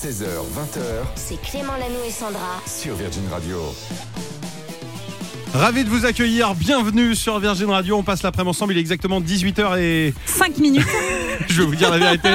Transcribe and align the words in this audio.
16h, 0.00 0.22
20h 0.22 0.80
C'est 1.16 1.42
Clément 1.42 1.72
Lanoux 1.72 2.04
et 2.06 2.10
Sandra. 2.12 2.62
sur 2.66 2.94
Virgin 2.94 3.24
Radio. 3.32 3.74
Ravi 5.52 5.82
de 5.82 5.88
vous 5.88 6.06
accueillir, 6.06 6.54
bienvenue 6.54 7.16
sur 7.16 7.40
Virgin 7.40 7.68
Radio, 7.70 7.96
on 7.96 8.04
passe 8.04 8.22
l'après-midi 8.22 8.50
ensemble, 8.50 8.74
il 8.74 8.76
est 8.76 8.80
exactement 8.80 9.20
18h 9.20 9.80
et 9.80 10.14
5 10.24 10.58
minutes. 10.58 10.86
je 11.48 11.62
vais 11.62 11.66
vous 11.66 11.74
dire 11.74 11.90
la 11.90 11.98
vérité, 11.98 12.28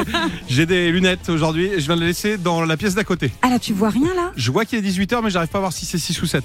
j'ai 0.49 0.65
des 0.65 0.91
lunettes 0.91 1.29
aujourd'hui 1.29 1.67
et 1.67 1.79
je 1.79 1.85
viens 1.85 1.95
de 1.95 2.01
les 2.01 2.07
laisser 2.07 2.37
dans 2.37 2.65
la 2.65 2.75
pièce 2.75 2.95
d'à 2.95 3.05
côté. 3.05 3.31
Ah 3.41 3.49
là, 3.49 3.59
tu 3.59 3.71
vois 3.71 3.91
rien 3.91 4.13
là? 4.13 4.33
Je 4.35 4.51
vois 4.51 4.65
qu'il 4.65 4.79
est 4.85 4.89
18h 4.89 5.21
mais 5.23 5.29
j'arrive 5.29 5.47
pas 5.49 5.59
à 5.59 5.61
voir 5.61 5.71
si 5.71 5.85
c'est 5.85 5.97
6 5.99 6.21
ou 6.21 6.25
7. 6.25 6.43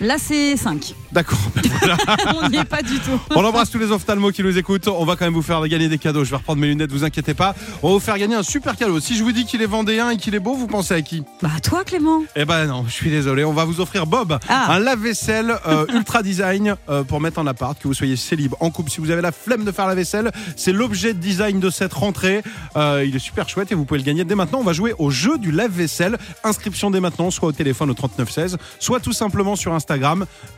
Là, 0.00 0.16
c'est 0.18 0.56
5. 0.56 0.94
D'accord, 1.12 1.38
ben 1.54 1.62
voilà. 1.78 1.96
On 2.42 2.48
n'y 2.50 2.58
est 2.58 2.64
pas 2.64 2.82
du 2.82 2.98
tout. 2.98 3.18
On 3.34 3.42
embrasse 3.44 3.70
tous 3.70 3.78
les 3.78 3.90
ophtalmos 3.90 4.32
qui 4.32 4.42
nous 4.42 4.58
écoutent. 4.58 4.88
On 4.88 5.04
va 5.04 5.16
quand 5.16 5.24
même 5.24 5.32
vous 5.34 5.42
faire 5.42 5.66
gagner 5.68 5.88
des 5.88 5.96
cadeaux. 5.98 6.22
Je 6.24 6.30
vais 6.30 6.36
reprendre 6.36 6.60
mes 6.60 6.66
lunettes, 6.66 6.92
vous 6.92 7.04
inquiétez 7.04 7.32
pas. 7.34 7.54
On 7.82 7.88
va 7.88 7.94
vous 7.94 8.00
faire 8.00 8.18
gagner 8.18 8.34
un 8.34 8.42
super 8.42 8.76
cadeau. 8.76 9.00
Si 9.00 9.16
je 9.16 9.24
vous 9.24 9.32
dis 9.32 9.46
qu'il 9.46 9.62
est 9.62 9.66
vendéen 9.66 10.10
et 10.10 10.16
qu'il 10.18 10.34
est 10.34 10.38
beau, 10.40 10.54
vous 10.54 10.66
pensez 10.66 10.92
à 10.94 11.00
qui? 11.00 11.22
Bah, 11.40 11.48
toi, 11.62 11.82
Clément. 11.84 12.22
Eh 12.36 12.44
ben 12.44 12.66
non, 12.66 12.84
je 12.86 12.92
suis 12.92 13.08
désolé. 13.10 13.44
On 13.44 13.54
va 13.54 13.64
vous 13.64 13.80
offrir 13.80 14.06
Bob, 14.06 14.38
Ah. 14.50 14.72
un 14.72 14.78
lave-vaisselle 14.80 15.56
euh, 15.66 15.86
ultra 15.94 16.22
design 16.22 16.76
euh, 16.90 17.02
pour 17.02 17.20
mettre 17.22 17.38
en 17.38 17.46
appart, 17.46 17.78
que 17.80 17.88
vous 17.88 17.94
soyez 17.94 18.16
célib, 18.16 18.52
en 18.60 18.70
couple. 18.70 18.90
Si 18.90 19.00
vous 19.00 19.10
avez 19.10 19.22
la 19.22 19.32
flemme 19.32 19.64
de 19.64 19.72
faire 19.72 19.86
la 19.86 19.94
vaisselle, 19.94 20.30
c'est 20.56 20.72
l'objet 20.72 21.14
de 21.14 21.18
design 21.20 21.58
de 21.60 21.70
cette 21.70 21.94
rentrée. 21.94 22.42
Euh, 22.76 23.02
il 23.06 23.16
est 23.16 23.20
super 23.20 23.48
chouette 23.48 23.72
et 23.72 23.74
vous 23.74 23.86
pouvez 23.86 23.98
le 24.00 24.04
gagner 24.04 24.24
dès 24.24 24.34
maintenant. 24.34 24.58
On 24.60 24.64
va 24.64 24.74
jouer 24.74 24.94
au 24.98 25.10
jeu 25.10 25.38
du 25.38 25.52
lave-vaisselle. 25.52 26.18
Inscription 26.44 26.90
dès 26.90 27.00
maintenant, 27.00 27.30
soit 27.30 27.48
au 27.48 27.52
téléphone 27.52 27.88
au 27.90 27.94
3916, 27.94 28.58
soit 28.78 29.00
tout 29.00 29.12
simplement 29.14 29.56
sur 29.56 29.72
Instagram. 29.72 29.85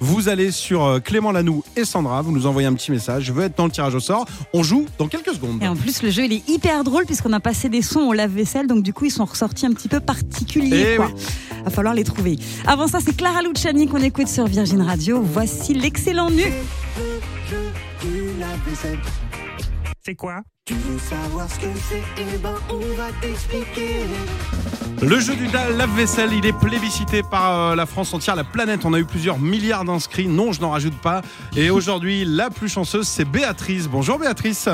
Vous 0.00 0.28
allez 0.28 0.50
sur 0.50 0.84
euh, 0.84 1.00
Clément 1.00 1.32
Lanoux 1.32 1.62
et 1.76 1.84
Sandra. 1.84 2.22
Vous 2.22 2.32
nous 2.32 2.46
envoyez 2.46 2.66
un 2.66 2.74
petit 2.74 2.90
message. 2.90 3.24
Je 3.24 3.32
veux 3.32 3.44
être 3.44 3.56
dans 3.56 3.66
le 3.66 3.70
tirage 3.70 3.94
au 3.94 4.00
sort. 4.00 4.26
On 4.52 4.62
joue 4.62 4.86
dans 4.98 5.08
quelques 5.08 5.34
secondes. 5.34 5.62
Et 5.62 5.68
en 5.68 5.76
plus, 5.76 6.02
le 6.02 6.10
jeu, 6.10 6.24
il 6.24 6.32
est 6.32 6.48
hyper 6.48 6.84
drôle 6.84 7.04
puisqu'on 7.06 7.32
a 7.32 7.40
passé 7.40 7.68
des 7.68 7.82
sons 7.82 8.00
au 8.00 8.12
lave-vaisselle. 8.12 8.66
Donc, 8.66 8.82
du 8.82 8.92
coup, 8.92 9.04
ils 9.04 9.10
sont 9.10 9.24
ressortis 9.24 9.66
un 9.66 9.72
petit 9.72 9.88
peu 9.88 10.00
particuliers. 10.00 10.92
Eh 10.94 10.96
quoi. 10.96 11.10
oui. 11.14 11.22
Va 11.64 11.70
falloir 11.70 11.94
les 11.94 12.04
trouver. 12.04 12.38
Avant 12.66 12.86
ça, 12.86 12.98
c'est 13.04 13.16
Clara 13.16 13.42
Luciani 13.42 13.86
qu'on 13.88 14.02
écoute 14.02 14.28
sur 14.28 14.46
Virgin 14.46 14.82
Radio. 14.82 15.20
Voici 15.22 15.74
l'excellent 15.74 16.30
nu. 16.30 16.44
C'est 20.08 20.14
quoi? 20.14 20.40
Le 25.02 25.20
jeu 25.20 25.36
du 25.36 25.46
la- 25.48 25.68
lave-vaisselle, 25.68 26.32
il 26.32 26.46
est 26.46 26.58
plébiscité 26.58 27.22
par 27.22 27.72
euh, 27.72 27.74
la 27.74 27.84
France 27.84 28.14
entière, 28.14 28.34
la 28.34 28.44
planète. 28.44 28.86
On 28.86 28.94
a 28.94 28.98
eu 28.98 29.04
plusieurs 29.04 29.38
milliards 29.38 29.84
d'inscrits. 29.84 30.26
Non, 30.26 30.52
je 30.52 30.62
n'en 30.62 30.70
rajoute 30.70 30.96
pas. 30.98 31.20
Et 31.58 31.68
aujourd'hui, 31.78 32.24
la 32.24 32.48
plus 32.48 32.70
chanceuse, 32.70 33.06
c'est 33.06 33.26
Béatrice. 33.26 33.86
Bonjour 33.86 34.18
Béatrice. 34.18 34.66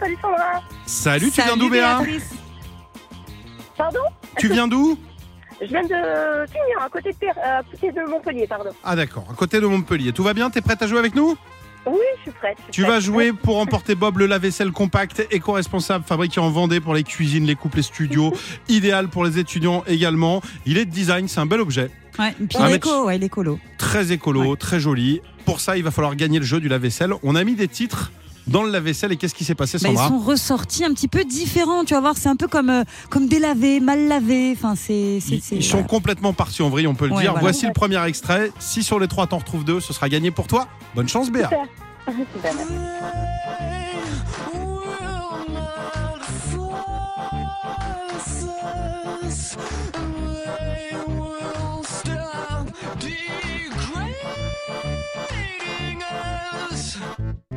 Salut 0.00 0.16
Sandra. 0.22 0.62
Salut, 0.86 1.26
tu 1.30 1.42
viens 1.42 1.44
Salut, 1.48 1.60
d'où 1.60 1.68
Béa? 1.68 1.98
Béatrice. 1.98 2.30
Pardon? 3.76 4.00
Tu 4.38 4.48
viens 4.48 4.68
d'où? 4.68 4.98
Je 5.60 5.66
viens 5.66 5.82
de 5.82 6.46
finir 6.46 6.80
à 6.82 6.88
côté 6.88 7.10
de, 7.10 7.26
euh, 7.26 7.58
à 7.58 7.62
côté 7.62 7.92
de 7.92 8.10
Montpellier, 8.10 8.46
pardon. 8.46 8.70
Ah 8.82 8.96
d'accord, 8.96 9.26
à 9.30 9.34
côté 9.34 9.60
de 9.60 9.66
Montpellier. 9.66 10.12
Tout 10.14 10.22
va 10.22 10.32
bien? 10.32 10.48
T'es 10.48 10.62
prête 10.62 10.80
à 10.80 10.86
jouer 10.86 10.98
avec 10.98 11.14
nous? 11.14 11.36
Oui, 11.90 11.98
je 12.18 12.22
suis 12.22 12.30
prête. 12.38 12.56
je 12.58 12.62
suis 12.64 12.72
Tu 12.72 12.82
prête. 12.82 12.92
vas 12.94 13.00
jouer 13.00 13.32
pour 13.32 13.58
emporter 13.58 13.94
Bob 13.94 14.18
le 14.18 14.26
lave-vaisselle 14.26 14.70
compact, 14.72 15.26
éco-responsable, 15.30 16.04
fabriqué 16.04 16.40
en 16.40 16.50
Vendée 16.50 16.80
pour 16.80 16.94
les 16.94 17.02
cuisines, 17.04 17.46
les 17.46 17.54
couples, 17.54 17.78
les 17.78 17.82
studios. 17.82 18.32
idéal 18.68 19.08
pour 19.08 19.24
les 19.24 19.38
étudiants 19.38 19.84
également. 19.86 20.42
Il 20.66 20.78
est 20.78 20.84
de 20.84 20.90
design, 20.90 21.28
c'est 21.28 21.40
un 21.40 21.46
bel 21.46 21.60
objet. 21.60 21.90
Ouais, 22.18 22.32
puis 22.36 22.58
Ah, 22.58 22.68
ouais, 23.04 23.16
l'écolo. 23.18 23.58
très 23.78 24.10
écolo, 24.12 24.56
très 24.56 24.80
joli. 24.80 25.20
Pour 25.44 25.60
ça, 25.60 25.76
il 25.76 25.84
va 25.84 25.90
falloir 25.90 26.14
gagner 26.16 26.38
le 26.40 26.44
jeu 26.44 26.60
du 26.60 26.68
lave-vaisselle. 26.68 27.12
On 27.22 27.34
a 27.36 27.44
mis 27.44 27.54
des 27.54 27.68
titres 27.68 28.10
dans 28.48 28.62
le 28.62 28.70
lave-vaisselle 28.70 29.12
et 29.12 29.16
qu'est-ce 29.16 29.34
qui 29.34 29.44
s'est 29.44 29.54
passé, 29.54 29.78
Bah, 29.82 29.88
ils 29.92 29.96
sont 29.98 30.18
ressortis 30.18 30.84
un 30.84 30.92
petit 30.92 31.08
peu 31.08 31.24
différents. 31.24 31.84
Tu 31.84 31.94
vas 31.94 32.00
voir, 32.00 32.16
c'est 32.16 32.28
un 32.28 32.36
peu 32.36 32.48
comme, 32.48 32.70
euh, 32.70 32.84
comme 33.10 33.26
délavé, 33.28 33.80
mal 33.80 34.08
lavé. 34.08 34.52
Enfin, 34.56 34.74
c'est. 34.76 35.18
Ils, 35.18 35.62
sont 35.62 35.76
voilà. 35.76 35.86
complètement 35.86 36.32
partis 36.32 36.62
en 36.62 36.70
vrille, 36.70 36.86
on 36.86 36.94
peut 36.94 37.06
le 37.06 37.12
Ouais, 37.14 37.22
dire. 37.22 37.32
voilà. 37.32 37.42
Voici 37.42 37.66
le 37.66 37.72
premier 37.72 38.02
extrait. 38.06 38.52
Si 38.58 38.82
sur 38.82 38.98
les 38.98 39.08
trois 39.08 39.26
t'en 39.26 39.38
retrouves 39.38 39.64
deux, 39.64 39.80
ce 39.80 39.92
sera 39.92 40.08
gagné 40.08 40.30
pour 40.30 40.46
toi. 40.46 40.66
Bonne 40.94 41.08
chance, 41.08 41.30
Béa. 41.30 41.48
Super. 41.48 41.66
Super, 56.82 57.47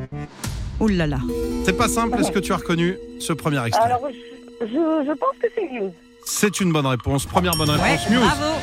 Ouh 0.82 0.88
là 0.88 1.06
là. 1.06 1.18
C'est 1.64 1.76
pas 1.76 1.86
simple. 1.88 2.18
Est-ce 2.20 2.32
que 2.32 2.40
tu 2.40 2.52
as 2.52 2.56
reconnu 2.56 2.98
ce 3.20 3.32
premier 3.32 3.64
extrait 3.64 3.84
Alors, 3.84 4.00
je, 4.10 4.66
je, 4.66 5.06
je 5.06 5.12
pense 5.16 5.36
que 5.40 5.46
c'est 5.54 5.70
Muse. 5.70 5.92
C'est 6.24 6.60
une 6.60 6.72
bonne 6.72 6.86
réponse. 6.86 7.24
Première 7.24 7.54
bonne 7.56 7.70
Ouais, 7.70 7.76
réponse. 7.92 8.10
Muse. 8.10 8.18
bravo. 8.18 8.54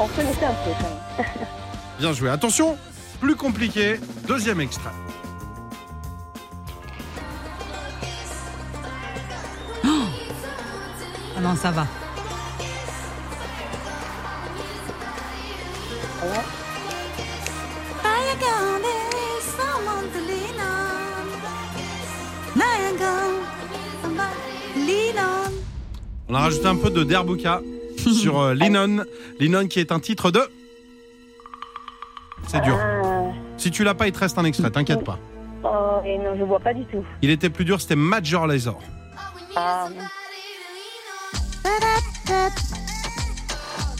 On 0.00 0.06
connaissait 0.08 0.44
un 0.46 0.54
peu 0.64 0.70
quand 0.80 1.22
même. 1.24 1.46
Bien 2.00 2.12
joué. 2.12 2.28
Attention, 2.30 2.76
plus 3.20 3.36
compliqué. 3.36 4.00
Deuxième 4.26 4.60
extrait. 4.60 4.90
Ah 11.36 11.40
non, 11.40 11.56
ça 11.56 11.70
va. 11.70 11.86
On 26.32 26.34
a 26.34 26.40
rajouté 26.40 26.66
un 26.66 26.76
peu 26.76 26.88
de 26.88 27.04
Derbuka 27.04 27.60
sur 27.98 28.40
euh, 28.40 28.54
Linon. 28.54 29.04
Linon 29.38 29.68
qui 29.68 29.80
est 29.80 29.92
un 29.92 30.00
titre 30.00 30.30
de. 30.30 30.40
C'est 32.46 32.62
dur. 32.62 32.78
Euh, 32.82 33.28
Si 33.58 33.70
tu 33.70 33.84
l'as 33.84 33.92
pas, 33.92 34.06
il 34.06 34.12
te 34.12 34.18
reste 34.18 34.38
un 34.38 34.44
extrait. 34.46 34.70
T'inquiète 34.70 35.04
pas. 35.04 35.18
oh, 35.62 36.00
et 36.06 36.16
non, 36.16 36.34
je 36.38 36.42
vois 36.44 36.58
pas 36.58 36.72
du 36.72 36.86
tout. 36.86 37.04
Il 37.20 37.28
était 37.28 37.50
plus 37.50 37.66
dur. 37.66 37.82
C'était 37.82 37.96
Major 37.96 38.46
Lazer. 38.46 38.78
Ah, 39.54 39.88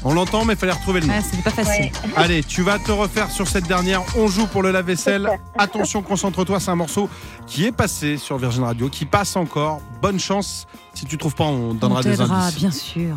On 0.04 0.14
l'entend, 0.14 0.44
mais 0.44 0.54
il 0.54 0.58
fallait 0.58 0.72
retrouver 0.72 1.00
le 1.00 1.06
nom. 1.06 1.14
Ouais, 1.14 1.20
c'était 1.22 1.42
pas 1.42 1.50
facile. 1.50 1.84
ouais. 1.84 1.92
Allez, 2.16 2.42
tu 2.42 2.62
vas 2.62 2.78
te 2.78 2.90
refaire 2.90 3.30
sur 3.30 3.46
cette 3.46 3.66
dernière. 3.68 4.02
On 4.16 4.26
joue 4.26 4.46
pour 4.46 4.62
le 4.62 4.72
lave-vaisselle. 4.72 5.28
Attention, 5.58 6.02
concentre-toi. 6.02 6.58
C'est 6.58 6.70
un 6.70 6.76
morceau 6.76 7.08
qui 7.46 7.66
est 7.66 7.72
passé 7.72 8.16
sur 8.16 8.36
Virgin 8.36 8.64
Radio, 8.64 8.88
qui 8.88 9.04
passe 9.06 9.36
encore. 9.36 9.80
Bonne 10.00 10.18
chance. 10.18 10.66
Si 10.94 11.06
tu 11.06 11.16
trouves 11.18 11.34
pas, 11.34 11.44
on 11.44 11.74
donnera 11.74 12.00
On 12.00 12.02
des 12.02 12.20
indices. 12.20 12.56
bien 12.56 12.70
sûr. 12.70 13.16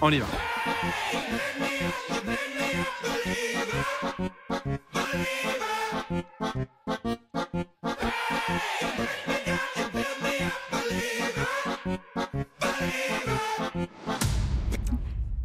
On 0.00 0.10
y 0.10 0.18
va. 0.18 0.26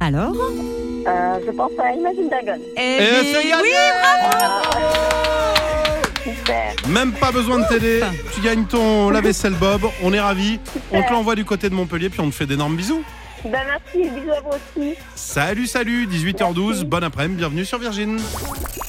Alors? 0.03 0.36
Euh, 0.36 1.40
je 1.46 1.52
pense 1.52 1.72
à 1.81 1.94
Imagine 1.94 2.28
Dragon. 2.28 2.62
Eh 2.75 2.81
Et 2.81 2.97
bien, 2.97 3.24
c'est 3.24 3.47
gagné 3.47 3.64
oui, 3.64 3.69
Super. 6.25 6.74
Même 6.90 7.14
pas 7.14 7.31
besoin 7.31 7.59
de 7.59 7.68
t'aider. 7.69 8.02
Tu 8.36 8.41
gagnes 8.41 8.66
ton 8.66 9.09
lave-vaisselle 9.12 9.53
Bob. 9.53 9.84
On 10.03 10.12
est 10.12 10.19
ravis. 10.19 10.59
On 10.91 11.02
te 11.02 11.09
l'envoie 11.09 11.36
du 11.36 11.46
côté 11.46 11.69
de 11.69 11.74
Montpellier, 11.74 12.09
puis 12.09 12.19
on 12.19 12.30
te 12.30 12.36
fait 12.36 12.46
d'énormes 12.46 12.75
bisous. 12.75 13.02
Ben 13.46 13.62
merci, 13.66 14.09
bisous 14.09 14.31
à 14.31 14.41
vous 14.41 14.50
aussi. 14.81 14.96
Salut, 15.16 15.68
salut. 15.68 16.06
18h12. 16.08 16.84
Bon 16.84 17.02
après-midi. 17.02 17.38
Bienvenue 17.38 17.64
sur 17.64 17.78
Virgin. 17.78 18.20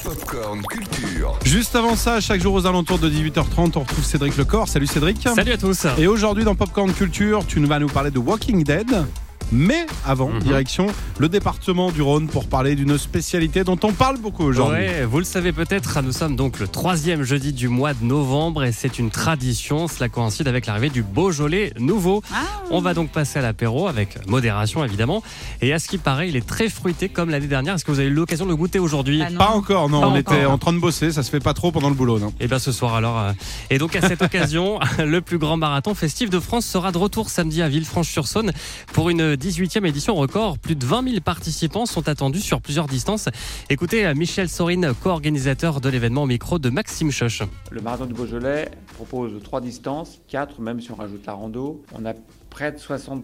Popcorn 0.03 0.61
Culture. 0.63 1.39
Juste 1.45 1.77
avant 1.77 1.95
ça, 1.95 2.19
chaque 2.19 2.41
jour 2.41 2.53
aux 2.53 2.65
alentours 2.65 2.99
de 2.99 3.09
18h30, 3.09 3.71
on 3.77 3.79
retrouve 3.79 4.03
Cédric 4.03 4.35
Lecor. 4.35 4.67
Salut 4.67 4.87
Cédric. 4.87 5.25
Salut 5.33 5.53
à 5.53 5.57
tous. 5.57 5.87
Et 5.97 6.07
aujourd'hui 6.07 6.43
dans 6.43 6.55
Popcorn 6.55 6.91
Culture, 6.91 7.45
tu 7.47 7.63
vas 7.65 7.79
nous 7.79 7.87
parler 7.87 8.11
de 8.11 8.19
Walking 8.19 8.65
Dead. 8.65 9.05
Mais 9.51 9.85
avant, 10.05 10.29
Mhm. 10.29 10.39
direction 10.39 10.87
le 11.19 11.29
département 11.29 11.91
du 11.91 12.01
Rhône 12.01 12.27
pour 12.27 12.47
parler 12.47 12.75
d'une 12.75 12.97
spécialité 12.97 13.63
dont 13.63 13.77
on 13.83 13.93
parle 13.93 14.17
beaucoup 14.17 14.43
aujourd'hui. 14.43 14.79
Ouais, 14.79 15.05
vous 15.05 15.19
le 15.19 15.23
savez 15.23 15.51
peut-être, 15.53 16.01
nous 16.01 16.11
sommes 16.11 16.35
donc 16.35 16.59
le 16.59 16.67
troisième 16.67 17.23
jeudi 17.23 17.53
du 17.53 17.67
mois 17.69 17.93
de 17.93 18.03
novembre 18.03 18.63
et 18.63 18.71
c'est 18.71 18.99
une 18.99 19.11
tradition. 19.11 19.87
Cela 19.87 20.09
coïncide 20.09 20.47
avec 20.47 20.65
l'arrivée 20.65 20.89
du 20.89 21.03
Beaujolais 21.03 21.73
nouveau. 21.79 22.21
Ah. 22.33 22.37
On 22.71 22.81
va 22.81 22.93
donc 22.93 23.09
passer 23.11 23.39
à 23.39 23.41
l'apéro 23.43 23.87
avec 23.87 24.27
modération 24.27 24.83
évidemment. 24.83 25.23
Et 25.61 25.71
à 25.73 25.79
ce 25.79 25.87
qui 25.87 25.97
paraît, 25.99 26.27
il 26.27 26.35
est 26.35 26.45
très 26.45 26.67
fruité 26.67 27.07
comme 27.07 27.29
l'année 27.29 27.47
dernière. 27.47 27.75
Est-ce 27.75 27.85
que 27.85 27.91
vous 27.91 27.99
avez 27.99 28.09
eu 28.09 28.13
l'occasion 28.13 28.45
de 28.45 28.49
le 28.49 28.55
goûter 28.55 28.79
aujourd'hui 28.79 29.21
Ah. 29.21 29.29
Pas 29.37 29.49
encore, 29.51 29.89
non. 29.89 30.01
Pas 30.01 30.07
on 30.07 30.17
encore. 30.17 30.33
était 30.33 30.45
en 30.45 30.57
train 30.57 30.73
de 30.73 30.79
bosser, 30.79 31.11
ça 31.11 31.23
se 31.23 31.29
fait 31.29 31.39
pas 31.39 31.53
trop 31.53 31.71
pendant 31.71 31.89
le 31.89 31.95
boulot, 31.95 32.19
non. 32.19 32.33
Et 32.39 32.47
bien 32.47 32.59
ce 32.59 32.71
soir 32.71 32.95
alors. 32.95 33.19
euh, 33.19 33.31
Et 33.69 33.77
donc 33.77 33.95
à 33.95 34.01
cette 34.01 34.21
occasion, 34.23 34.79
le 34.99 35.21
plus 35.21 35.37
grand 35.37 35.55
marathon 35.57 35.93
festif 35.93 36.29
de 36.29 36.39
France 36.39 36.65
sera 36.65 36.91
de 36.91 36.97
retour 36.97 37.29
samedi 37.29 37.61
à 37.61 37.69
Villefranche-sur-Saône 37.69 38.51
pour 38.91 39.09
une 39.09 39.34
18e 39.35 39.85
édition 39.85 40.15
record. 40.15 40.57
Plus 40.59 40.75
de 40.75 40.85
20 40.85 41.09
000 41.09 41.21
participants 41.21 41.85
sont 41.85 42.07
attendus 42.07 42.41
sur 42.41 42.61
plusieurs 42.61 42.87
distances. 42.87 43.29
Écoutez 43.69 44.05
euh, 44.05 44.13
Michel 44.15 44.49
Sorine, 44.49 44.93
co-organisateur 45.01 45.81
de 45.81 45.89
l'événement 45.89 46.25
micro 46.25 46.59
de 46.59 46.69
Maxime 46.69 47.11
Choche. 47.11 47.43
Le 47.71 47.81
marathon 47.81 48.05
du 48.05 48.13
Beaujolais 48.13 48.71
propose 48.95 49.41
trois 49.43 49.61
distances, 49.61 50.19
quatre 50.27 50.59
même 50.59 50.81
si 50.81 50.91
on 50.91 50.95
rajoute 50.95 51.25
la 51.25 51.33
rando. 51.33 51.83
On 51.93 52.05
a 52.05 52.13
près 52.49 52.71
de 52.71 52.77
60% 52.77 53.21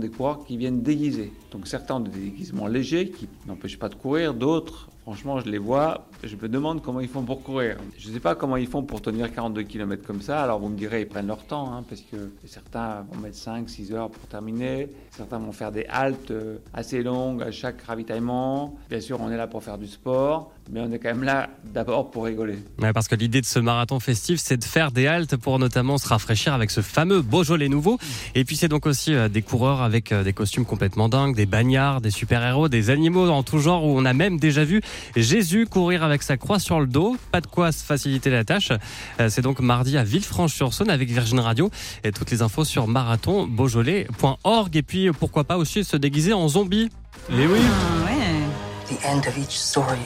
des 0.00 0.08
coureurs 0.08 0.44
qui 0.46 0.56
viennent 0.56 0.82
déguisés. 0.82 1.32
Donc 1.52 1.68
certains 1.68 1.96
ont 1.96 2.00
des 2.00 2.10
déguisements 2.10 2.66
légers 2.66 3.10
qui 3.10 3.28
n'empêchent 3.46 3.78
pas 3.78 3.90
de 3.90 3.94
courir, 3.94 4.32
d'autres, 4.32 4.88
franchement, 5.10 5.40
je 5.40 5.50
les 5.50 5.58
vois, 5.58 6.06
je 6.22 6.36
me 6.36 6.48
demande 6.48 6.82
comment 6.82 7.00
ils 7.00 7.08
font 7.08 7.24
pour 7.24 7.42
courir. 7.42 7.78
Je 7.98 8.08
ne 8.08 8.14
sais 8.14 8.20
pas 8.20 8.36
comment 8.36 8.56
ils 8.56 8.68
font 8.68 8.84
pour 8.84 9.02
tenir 9.02 9.32
42 9.34 9.64
km 9.64 10.06
comme 10.06 10.22
ça. 10.22 10.40
Alors 10.40 10.60
vous 10.60 10.68
me 10.68 10.76
direz, 10.76 11.00
ils 11.00 11.08
prennent 11.08 11.26
leur 11.26 11.44
temps, 11.44 11.74
hein, 11.74 11.82
parce 11.88 12.00
que 12.02 12.30
certains 12.46 13.04
vont 13.10 13.20
mettre 13.20 13.36
5-6 13.36 13.92
heures 13.92 14.08
pour 14.08 14.28
terminer. 14.28 14.88
Certains 15.10 15.38
vont 15.38 15.50
faire 15.50 15.72
des 15.72 15.84
haltes 15.86 16.30
euh, 16.30 16.58
assez 16.72 17.02
longues 17.02 17.42
à 17.42 17.50
chaque 17.50 17.82
ravitaillement. 17.82 18.78
Bien 18.88 19.00
sûr, 19.00 19.20
on 19.20 19.32
est 19.32 19.36
là 19.36 19.48
pour 19.48 19.64
faire 19.64 19.78
du 19.78 19.88
sport, 19.88 20.52
mais 20.70 20.80
on 20.80 20.92
est 20.92 21.00
quand 21.00 21.08
même 21.08 21.24
là 21.24 21.50
d'abord 21.64 22.12
pour 22.12 22.24
rigoler. 22.24 22.58
Parce 22.94 23.08
que 23.08 23.16
l'idée 23.16 23.40
de 23.40 23.46
ce 23.46 23.58
marathon 23.58 23.98
festif, 23.98 24.38
c'est 24.40 24.56
de 24.56 24.64
faire 24.64 24.92
des 24.92 25.08
haltes 25.08 25.36
pour 25.36 25.58
notamment 25.58 25.98
se 25.98 26.06
rafraîchir 26.06 26.54
avec 26.54 26.70
ce 26.70 26.82
fameux 26.82 27.20
Beaujolais 27.20 27.68
nouveau. 27.68 27.98
Et 28.36 28.44
puis 28.44 28.54
c'est 28.54 28.68
donc 28.68 28.86
aussi 28.86 29.12
euh, 29.12 29.28
des 29.28 29.42
coureurs 29.42 29.82
avec 29.82 30.12
euh, 30.12 30.22
des 30.22 30.32
costumes 30.32 30.64
complètement 30.64 31.08
dingues, 31.08 31.34
des 31.34 31.46
bagnards, 31.46 32.00
des 32.00 32.12
super-héros, 32.12 32.68
des 32.68 32.90
animaux 32.90 33.28
en 33.28 33.42
tout 33.42 33.58
genre 33.58 33.84
où 33.84 33.98
on 33.98 34.04
a 34.04 34.12
même 34.12 34.38
déjà 34.38 34.64
vu 34.64 34.80
Jésus 35.16 35.66
courir 35.66 36.02
avec 36.04 36.22
sa 36.22 36.36
croix 36.36 36.58
sur 36.58 36.80
le 36.80 36.86
dos. 36.86 37.16
Pas 37.32 37.40
de 37.40 37.46
quoi 37.46 37.72
se 37.72 37.84
faciliter 37.84 38.30
la 38.30 38.44
tâche. 38.44 38.72
Euh, 39.20 39.28
C'est 39.28 39.42
donc 39.42 39.60
mardi 39.60 39.96
à 39.96 40.04
Villefranche-sur-Saône 40.04 40.90
avec 40.90 41.10
Virgin 41.10 41.40
Radio. 41.40 41.70
Et 42.04 42.12
toutes 42.12 42.30
les 42.30 42.42
infos 42.42 42.64
sur 42.64 42.86
marathonbeaujolais.org. 42.86 44.76
Et 44.76 44.82
puis 44.82 45.10
pourquoi 45.12 45.44
pas 45.44 45.56
aussi 45.56 45.84
se 45.84 45.96
déguiser 45.96 46.32
en 46.32 46.48
zombie. 46.48 46.90
Et 47.30 47.46
oui. 47.46 47.60
Ah, 47.62 48.04
ouais. 48.06 48.16
The 48.96 49.04
end 49.06 49.28
of 49.28 49.36
each 49.38 49.56
story 49.56 49.98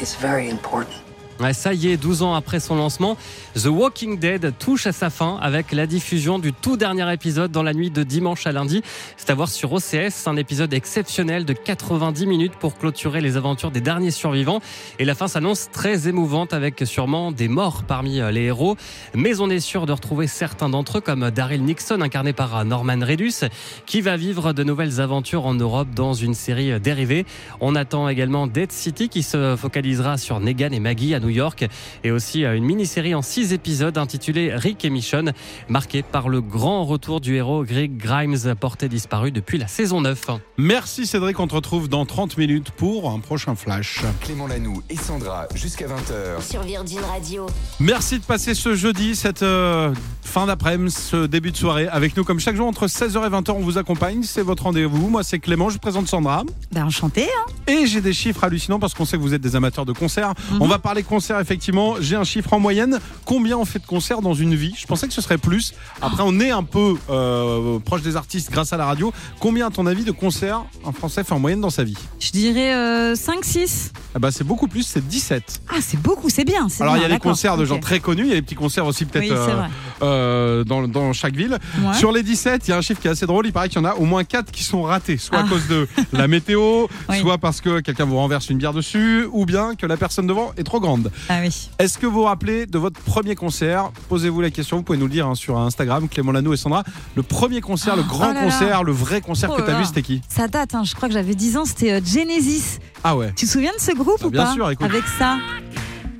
is 0.00 0.16
very 0.20 0.50
important. 0.50 1.07
Ça 1.52 1.72
y 1.72 1.88
est, 1.88 1.96
12 1.96 2.22
ans 2.22 2.34
après 2.34 2.58
son 2.58 2.74
lancement, 2.74 3.16
The 3.54 3.66
Walking 3.66 4.18
Dead 4.18 4.52
touche 4.58 4.86
à 4.86 4.92
sa 4.92 5.08
fin 5.08 5.38
avec 5.40 5.72
la 5.72 5.86
diffusion 5.86 6.38
du 6.38 6.52
tout 6.52 6.76
dernier 6.76 7.10
épisode 7.12 7.52
dans 7.52 7.62
la 7.62 7.72
nuit 7.72 7.90
de 7.90 8.02
dimanche 8.02 8.46
à 8.46 8.52
lundi. 8.52 8.82
C'est 9.16 9.30
à 9.30 9.34
voir 9.34 9.48
sur 9.48 9.72
OCS, 9.72 10.26
un 10.26 10.36
épisode 10.36 10.74
exceptionnel 10.74 11.44
de 11.44 11.52
90 11.52 12.26
minutes 12.26 12.54
pour 12.58 12.76
clôturer 12.76 13.20
les 13.20 13.36
aventures 13.36 13.70
des 13.70 13.80
derniers 13.80 14.10
survivants. 14.10 14.60
Et 14.98 15.04
la 15.04 15.14
fin 15.14 15.28
s'annonce 15.28 15.70
très 15.70 16.08
émouvante 16.08 16.52
avec 16.52 16.82
sûrement 16.84 17.30
des 17.30 17.48
morts 17.48 17.84
parmi 17.84 18.20
euh, 18.20 18.30
les 18.30 18.42
héros. 18.42 18.76
Mais 19.14 19.40
on 19.40 19.48
est 19.48 19.60
sûr 19.60 19.86
de 19.86 19.92
retrouver 19.92 20.26
certains 20.26 20.68
d'entre 20.68 20.98
eux 20.98 21.00
comme 21.00 21.30
Daryl 21.30 21.62
Nixon 21.62 22.00
incarné 22.00 22.32
par 22.32 22.56
euh, 22.56 22.64
Norman 22.64 22.98
Redus 23.00 23.46
qui 23.86 24.00
va 24.00 24.16
vivre 24.16 24.52
de 24.52 24.64
nouvelles 24.64 25.00
aventures 25.00 25.46
en 25.46 25.54
Europe 25.54 25.88
dans 25.94 26.14
une 26.14 26.34
série 26.34 26.72
euh, 26.72 26.78
dérivée. 26.78 27.24
On 27.60 27.76
attend 27.76 28.08
également 28.08 28.46
Dead 28.48 28.72
City 28.72 29.08
qui 29.08 29.22
se 29.22 29.56
focalisera 29.56 30.18
sur 30.18 30.40
Negan 30.40 30.72
et 30.72 30.80
Maggie 30.80 31.14
à 31.14 31.20
New 31.28 31.34
York 31.34 31.68
et 32.04 32.10
aussi 32.10 32.44
euh, 32.44 32.56
une 32.56 32.64
mini-série 32.64 33.14
en 33.14 33.20
six 33.20 33.52
épisodes 33.52 33.98
intitulée 33.98 34.54
Rick 34.54 34.84
et 34.84 34.90
Michonne, 34.90 35.32
marquée 35.68 36.02
par 36.02 36.30
le 36.30 36.40
grand 36.40 36.86
retour 36.86 37.20
du 37.20 37.36
héros 37.36 37.64
Greg 37.64 37.98
Grimes, 37.98 38.54
porté 38.58 38.88
disparu 38.88 39.30
depuis 39.30 39.58
la 39.58 39.68
saison 39.68 40.00
9. 40.00 40.30
Merci 40.56 41.06
Cédric, 41.06 41.38
on 41.38 41.46
te 41.46 41.54
retrouve 41.54 41.88
dans 41.88 42.06
30 42.06 42.38
minutes 42.38 42.70
pour 42.70 43.10
un 43.10 43.18
prochain 43.18 43.54
flash. 43.54 44.00
Clément 44.22 44.46
Lanoux 44.46 44.82
et 44.88 44.96
Sandra 44.96 45.46
jusqu'à 45.54 45.86
20h. 45.86 46.42
Sur 46.48 46.62
Virgin 46.62 47.00
Radio. 47.00 47.46
Merci 47.78 48.18
de 48.18 48.24
passer 48.24 48.54
ce 48.54 48.74
jeudi, 48.74 49.14
cette 49.14 49.42
euh, 49.42 49.92
fin 50.22 50.46
d'après-midi, 50.46 50.94
ce 50.94 51.26
début 51.26 51.52
de 51.52 51.56
soirée 51.56 51.88
avec 51.88 52.16
nous 52.16 52.24
comme 52.24 52.40
chaque 52.40 52.56
jour 52.56 52.66
entre 52.66 52.86
16h 52.86 53.26
et 53.26 53.30
20h. 53.30 53.50
On 53.50 53.60
vous 53.60 53.76
accompagne, 53.76 54.22
c'est 54.22 54.42
votre 54.42 54.62
rendez-vous. 54.62 55.10
Moi 55.10 55.22
c'est 55.22 55.38
Clément, 55.38 55.68
je 55.68 55.78
présente 55.78 56.08
Sandra. 56.08 56.44
Ben, 56.72 56.86
enchanté. 56.86 57.24
Hein. 57.24 57.52
Et 57.66 57.86
j'ai 57.86 58.00
des 58.00 58.14
chiffres 58.14 58.44
hallucinants 58.44 58.78
parce 58.78 58.94
qu'on 58.94 59.04
sait 59.04 59.18
que 59.18 59.22
vous 59.22 59.34
êtes 59.34 59.42
des 59.42 59.56
amateurs 59.56 59.84
de 59.84 59.92
concerts. 59.92 60.32
Mhm. 60.52 60.62
On 60.62 60.66
va 60.66 60.78
parler 60.78 61.02
concerts 61.18 61.40
effectivement. 61.40 61.96
J'ai 62.00 62.14
un 62.14 62.22
chiffre 62.22 62.52
en 62.52 62.60
moyenne. 62.60 63.00
Combien 63.24 63.56
on 63.58 63.64
fait 63.64 63.80
de 63.80 63.86
concerts 63.86 64.22
dans 64.22 64.34
une 64.34 64.54
vie? 64.54 64.72
Je 64.78 64.86
pensais 64.86 65.08
que 65.08 65.12
ce 65.12 65.20
serait 65.20 65.36
plus. 65.38 65.74
Après, 66.00 66.22
on 66.24 66.38
est 66.38 66.50
un 66.52 66.62
peu 66.62 66.94
euh, 67.10 67.80
proche 67.80 68.02
des 68.02 68.14
artistes 68.16 68.50
grâce 68.52 68.72
à 68.72 68.76
la 68.76 68.86
radio. 68.86 69.12
Combien, 69.40 69.66
à 69.66 69.70
ton 69.70 69.84
avis, 69.86 70.04
de 70.04 70.12
concerts 70.12 70.62
un 70.86 70.92
Français 70.92 71.24
fait 71.24 71.32
en 71.32 71.40
moyenne 71.40 71.60
dans 71.60 71.70
sa 71.70 71.82
vie? 71.82 71.96
Je 72.20 72.30
dirais 72.30 72.72
euh, 72.72 73.14
5-6. 73.16 73.90
ah 74.14 74.18
bah, 74.20 74.30
C'est 74.30 74.44
beaucoup 74.44 74.68
plus, 74.68 74.84
c'est 74.84 75.04
17. 75.06 75.62
Ah, 75.70 75.74
c'est 75.80 76.00
beaucoup, 76.00 76.28
c'est 76.30 76.44
bien. 76.44 76.68
Alors, 76.78 76.96
il 76.96 77.02
y 77.02 77.04
a 77.04 77.08
les 77.08 77.18
concerts 77.18 77.56
de 77.56 77.64
gens 77.64 77.80
très 77.80 77.98
connus, 77.98 78.22
il 78.22 78.28
y 78.28 78.32
a 78.32 78.36
les 78.36 78.42
petits 78.42 78.54
concerts 78.54 78.86
aussi, 78.86 79.04
peut-être 79.04 79.24
Oui, 79.24 79.36
euh, 79.36 79.62
euh, 80.02 80.64
dans, 80.64 80.86
dans 80.86 81.12
chaque 81.12 81.34
ville. 81.34 81.58
Ouais. 81.80 81.94
Sur 81.94 82.12
les 82.12 82.22
17, 82.22 82.68
il 82.68 82.70
y 82.70 82.74
a 82.74 82.76
un 82.76 82.80
chiffre 82.80 83.00
qui 83.00 83.08
est 83.08 83.10
assez 83.10 83.26
drôle. 83.26 83.46
Il 83.46 83.52
paraît 83.52 83.68
qu'il 83.68 83.82
y 83.82 83.84
en 83.84 83.88
a 83.88 83.94
au 83.94 84.04
moins 84.04 84.22
4 84.22 84.52
qui 84.52 84.62
sont 84.62 84.82
ratés, 84.82 85.16
soit 85.18 85.38
à 85.38 85.42
Ah. 85.44 85.48
cause 85.48 85.66
de 85.66 85.88
la 86.12 86.28
météo, 86.28 86.86
Oui. 87.08 87.18
soit 87.20 87.38
parce 87.38 87.60
que 87.60 87.80
quelqu'un 87.80 88.04
vous 88.04 88.16
renverse 88.16 88.48
une 88.50 88.58
bière 88.58 88.72
dessus, 88.72 89.26
ou 89.32 89.46
bien 89.46 89.74
que 89.74 89.86
la 89.86 89.96
personne 89.96 90.26
devant 90.28 90.52
est 90.56 90.62
trop 90.64 90.78
grande. 90.80 91.07
Ah 91.28 91.38
oui. 91.40 91.70
Est-ce 91.78 91.98
que 91.98 92.06
vous 92.06 92.12
vous 92.18 92.22
rappelez 92.24 92.66
de 92.66 92.78
votre 92.78 93.00
premier 93.00 93.34
concert? 93.34 93.90
Posez-vous 94.08 94.40
la 94.40 94.50
question, 94.50 94.78
vous 94.78 94.82
pouvez 94.82 94.98
nous 94.98 95.06
le 95.06 95.12
dire 95.12 95.26
hein, 95.26 95.34
sur 95.34 95.58
Instagram, 95.58 96.08
Clément 96.08 96.32
Lano 96.32 96.52
et 96.52 96.56
Sandra. 96.56 96.84
Le 97.14 97.22
premier 97.22 97.60
concert, 97.60 97.96
le 97.96 98.02
grand 98.02 98.30
oh 98.30 98.34
là 98.34 98.34
là. 98.34 98.42
concert, 98.44 98.84
le 98.84 98.92
vrai 98.92 99.20
concert 99.20 99.50
Oh 99.52 99.56
que 99.56 99.60
là 99.62 99.66
tu 99.68 99.72
as 99.74 99.78
vu, 99.78 99.84
c'était 99.84 100.02
qui? 100.02 100.20
Ça 100.28 100.48
date, 100.48 100.74
hein, 100.74 100.82
je 100.84 100.94
crois 100.94 101.08
que 101.08 101.14
j'avais 101.14 101.34
10 101.34 101.56
ans, 101.56 101.64
c'était 101.64 101.92
euh, 101.92 102.00
Genesis. 102.04 102.78
Ah 103.04 103.16
ouais. 103.16 103.32
Tu 103.36 103.46
te 103.46 103.50
souviens 103.50 103.72
de 103.76 103.80
ce 103.80 103.92
groupe 103.92 104.18
Ah, 104.22 104.26
ou 104.26 104.30
bien 104.30 104.44
pas? 104.44 104.52
sûr, 104.54 104.70
écoute. 104.70 104.86
Avec 104.86 105.04
ça. 105.18 105.38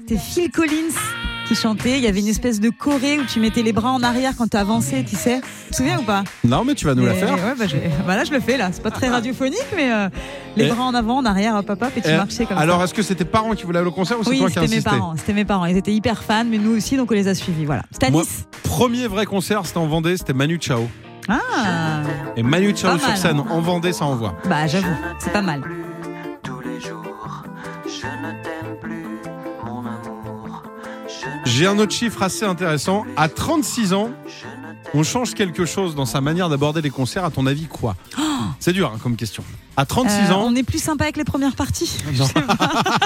C'était 0.06 0.20
Phil 0.20 0.50
Collins 0.50 0.94
qui 1.48 1.54
chantait. 1.54 1.96
Il 1.98 2.04
y 2.04 2.06
avait 2.06 2.20
une 2.20 2.28
espèce 2.28 2.60
de 2.60 2.70
choré 2.70 3.18
où 3.18 3.24
tu 3.24 3.40
mettais 3.40 3.62
les 3.62 3.72
bras 3.72 3.90
en 3.90 4.02
arrière 4.02 4.32
quand 4.36 4.48
tu 4.48 4.56
avançais, 4.56 5.02
tu 5.08 5.16
sais. 5.16 5.40
Tu 5.66 5.70
te 5.72 5.76
souviens 5.76 5.98
ou 5.98 6.02
pas 6.02 6.22
Non, 6.44 6.64
mais 6.64 6.74
tu 6.74 6.84
vas 6.84 6.94
nous 6.94 7.06
la 7.06 7.14
faire. 7.14 7.32
ouais, 7.34 7.54
bah, 7.58 7.64
bah 8.06 8.16
là, 8.16 8.24
je 8.24 8.32
le 8.32 8.40
fais 8.40 8.56
là. 8.56 8.68
C'est 8.72 8.82
pas 8.82 8.90
très 8.90 9.08
radiophonique, 9.08 9.58
mais 9.74 9.90
euh, 9.92 10.08
les 10.56 10.66
Et- 10.66 10.68
bras 10.68 10.84
en 10.84 10.94
avant, 10.94 11.16
en 11.16 11.24
arrière, 11.24 11.54
hop, 11.56 11.68
hop, 11.70 11.82
hop, 11.82 11.90
et 11.96 12.02
tu 12.02 12.10
marchais 12.10 12.44
comme 12.46 12.58
Alors, 12.58 12.78
ça. 12.78 12.84
est-ce 12.84 12.94
que 12.94 13.02
c'était 13.02 13.24
tes 13.24 13.30
parents 13.30 13.54
qui 13.54 13.64
voulaient 13.64 13.78
aller 13.80 13.88
au 13.88 13.92
concert 13.92 14.18
ou 14.20 14.24
c'est 14.24 14.30
Oui, 14.30 14.38
toi 14.38 14.48
qui 14.48 14.54
c'était 14.54 14.66
mes 14.68 14.72
insisté 14.76 14.90
parents. 14.90 15.14
C'était 15.16 15.32
mes 15.32 15.44
parents. 15.44 15.64
Ils 15.66 15.76
étaient 15.76 15.94
hyper 15.94 16.22
fans, 16.22 16.44
mais 16.44 16.58
nous 16.58 16.76
aussi, 16.76 16.96
donc 16.96 17.10
on 17.10 17.14
les 17.14 17.28
a 17.28 17.34
suivis. 17.34 17.64
Voilà. 17.64 17.82
À 18.02 18.10
Moi-. 18.10 18.22
Premier 18.64 19.06
vrai 19.08 19.24
concert, 19.26 19.62
c'était 19.64 19.78
en 19.78 19.86
Vendée, 19.86 20.16
c'était 20.16 20.34
Manu 20.34 20.58
Chao. 20.60 20.86
Ah, 21.30 22.00
Et 22.36 22.42
Manu 22.42 22.74
Chao 22.76 22.98
sur 22.98 23.16
scène 23.16 23.40
en 23.40 23.60
Vendée, 23.60 23.92
ça 23.92 24.04
envoie. 24.06 24.34
bah 24.48 24.66
j'avoue, 24.66 24.86
c'est 25.18 25.32
pas 25.32 25.42
mal. 25.42 25.60
J'ai 31.48 31.66
un 31.66 31.78
autre 31.78 31.92
chiffre 31.92 32.22
assez 32.22 32.44
intéressant. 32.44 33.04
À 33.16 33.28
36 33.28 33.92
ans, 33.94 34.10
on 34.94 35.02
change 35.02 35.34
quelque 35.34 35.64
chose 35.64 35.94
dans 35.94 36.04
sa 36.06 36.20
manière 36.20 36.48
d'aborder 36.48 36.80
les 36.82 36.90
concerts. 36.90 37.24
À 37.24 37.30
ton 37.30 37.46
avis, 37.46 37.66
quoi? 37.66 37.96
C'est 38.60 38.72
dur 38.72 38.92
hein, 38.94 38.98
comme 39.02 39.16
question. 39.16 39.42
À 39.76 39.86
36 39.86 40.30
Euh, 40.30 40.34
ans, 40.34 40.42
on 40.46 40.54
est 40.54 40.62
plus 40.62 40.82
sympa 40.82 41.04
avec 41.04 41.16
les 41.16 41.24
premières 41.24 41.54
parties. 41.56 41.90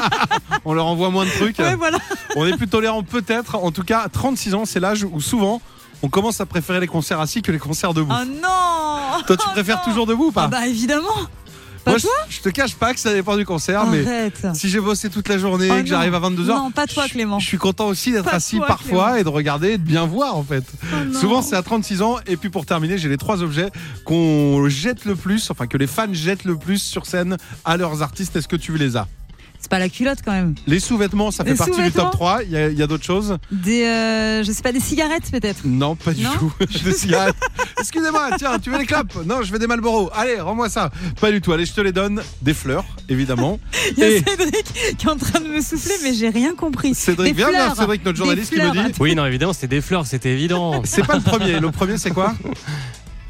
On 0.65 0.75
leur 0.75 0.87
envoie 0.87 1.11
moins 1.11 1.25
de 1.25 1.31
trucs. 1.31 1.59
Ouais, 1.59 1.75
voilà. 1.77 1.99
On 2.37 2.47
est 2.47 2.56
plus 2.56 2.69
tolérant 2.69 3.03
peut-être. 3.03 3.55
En 3.56 3.71
tout 3.71 3.83
cas, 3.85 4.00
à 4.00 4.09
36 4.09 4.55
ans, 4.55 4.65
c'est 4.65 4.81
l'âge 4.81 5.05
où 5.11 5.21
souvent 5.21 5.61
on 6.05 6.09
commence 6.09 6.41
à 6.41 6.47
préférer 6.47 6.81
les 6.81 6.88
concerts 6.88 7.21
assis 7.21 7.43
que 7.43 7.53
les 7.53 7.61
concerts 7.61 7.95
debout. 7.95 8.12
Oh 8.12 8.25
non 8.25 9.23
Toi, 9.25 9.37
tu 9.37 9.45
Oh 9.47 9.53
préfères 9.53 9.76
non. 9.78 9.85
toujours 9.85 10.07
debout 10.07 10.26
ou 10.26 10.33
pas? 10.33 10.45
Ah 10.45 10.49
bah 10.49 10.66
évidemment. 10.66 11.07
Pas 11.85 11.93
Moi, 11.93 11.99
je, 11.99 12.03
toi 12.05 12.12
je 12.29 12.41
te 12.41 12.49
cache 12.49 12.75
pas 12.77 12.95
que 12.95 13.01
ça 13.01 13.12
dépend 13.12 13.37
du 13.37 13.45
concert, 13.45 13.87
mais 13.87 14.05
si 14.55 14.69
j'ai 14.69 14.81
bossé 14.81 15.11
toute 15.11 15.29
la 15.29 15.37
journée, 15.39 15.69
Oh 15.71 15.75
que 15.75 15.81
non. 15.81 15.87
j'arrive 15.87 16.15
à 16.15 16.21
22h, 16.21 16.47
Non, 16.47 16.71
pas 16.71 16.87
toi, 16.87 17.09
Clément. 17.09 17.39
je 17.41 17.47
suis 17.47 17.59
content 17.59 17.87
aussi 17.89 18.12
d'être 18.12 18.33
assis 18.33 18.57
toi, 18.59 18.67
parfois 18.67 19.05
Clément. 19.07 19.17
et 19.17 19.25
de 19.25 19.29
regarder 19.29 19.69
et 19.73 19.79
de 19.79 19.83
bien 19.83 20.07
voir 20.07 20.37
en 20.37 20.45
fait. 20.45 20.65
Oh. 20.85 21.12
Souvent 21.15 21.43
c'est 21.43 21.57
à 21.57 21.62
36 21.62 22.03
ans 22.03 22.17
et 22.27 22.37
puis 22.37 22.51
pour 22.51 22.67
terminer 22.67 22.99
j'ai 22.99 23.09
les 23.09 23.17
trois 23.17 23.43
objets 23.43 23.71
qu'on 24.05 24.69
jette 24.69 25.05
le 25.05 25.17
plus, 25.17 25.51
enfin 25.51 25.67
que 25.67 25.77
les 25.77 25.87
fans 25.87 26.12
jettent 26.12 26.45
le 26.45 26.57
plus 26.57 26.79
sur 26.83 27.07
scène 27.07 27.37
à 27.65 27.77
leurs 27.77 28.03
artistes. 28.03 28.37
Est-ce 28.37 28.49
que 28.49 28.57
tu 28.57 28.77
les 28.77 28.97
as? 28.97 29.09
C'est 29.62 29.71
pas 29.71 29.78
la 29.78 29.88
culotte 29.88 30.19
quand 30.25 30.33
même. 30.33 30.54
Les 30.66 30.81
sous-vêtements 30.81 31.31
ça 31.31 31.45
fait 31.45 31.50
Les 31.52 31.57
partie 31.57 31.81
du 31.83 31.92
top 31.92 32.11
3. 32.11 32.42
Il 32.42 32.50
y 32.50 32.57
a, 32.57 32.69
il 32.69 32.76
y 32.76 32.83
a 32.83 32.87
d'autres 32.88 33.04
choses 33.04 33.38
Des, 33.52 33.85
euh, 33.85 34.42
je 34.42 34.50
sais 34.52 34.61
pas, 34.62 34.73
des 34.73 34.81
cigarettes 34.81 35.31
peut-être. 35.31 35.61
Non 35.64 35.95
pas 35.95 36.12
du 36.12 36.25
Non 36.25 36.31
tout. 36.38 36.52
Des 36.85 36.92
cigarettes. 36.92 37.37
Excusez-moi, 37.78 38.31
tiens, 38.38 38.59
tu 38.59 38.71
veux 38.71 38.78
les 38.78 38.87
clopes 38.87 39.25
Non, 39.25 39.42
je 39.42 39.52
veux 39.52 39.59
des 39.61 39.66
Marlboro. 39.69 40.11
Allez, 40.14 40.40
rends-moi 40.40 40.69
ça. 40.69 40.90
Pas 41.21 41.31
du 41.31 41.40
tout. 41.40 41.52
Allez, 41.52 41.64
je 41.64 41.73
te 41.73 41.81
les 41.81 41.92
donne. 41.92 42.21
Des 42.42 42.54
fleurs, 42.54 42.85
évidemment. 43.09 43.61
Il 43.97 43.99
y 44.00 44.02
a 44.02 44.11
Et- 44.11 44.19
Cédric 44.25 44.64
qui 44.99 45.07
est 45.07 45.11
en 45.11 45.16
train 45.16 45.40
de 45.40 45.47
me 45.49 45.61
souffler, 45.61 45.95
mais 46.02 46.12
j'ai 46.12 46.28
rien 46.28 46.54
compris. 46.54 46.95
Cédric, 46.95 47.33
Des 47.35 47.37
viens, 47.37 47.50
viens, 47.50 47.64
fleurs. 47.66 47.76
Cédric, 47.76 48.04
notre 48.04 48.19
journaliste 48.19 48.52
qui 48.52 48.61
me 48.61 48.73
dit. 48.88 48.95
Oui, 48.99 49.14
non, 49.14 49.25
évidemment, 49.26 49.52
c'était 49.52 49.69
des 49.69 49.81
fleurs, 49.81 50.07
c'était 50.07 50.31
évident. 50.33 50.83
C'est 50.85 51.07
pas 51.07 51.14
le 51.14 51.23
premier. 51.23 51.61
Le 51.61 51.71
premier, 51.71 51.99
c'est 51.99 52.11
quoi 52.11 52.35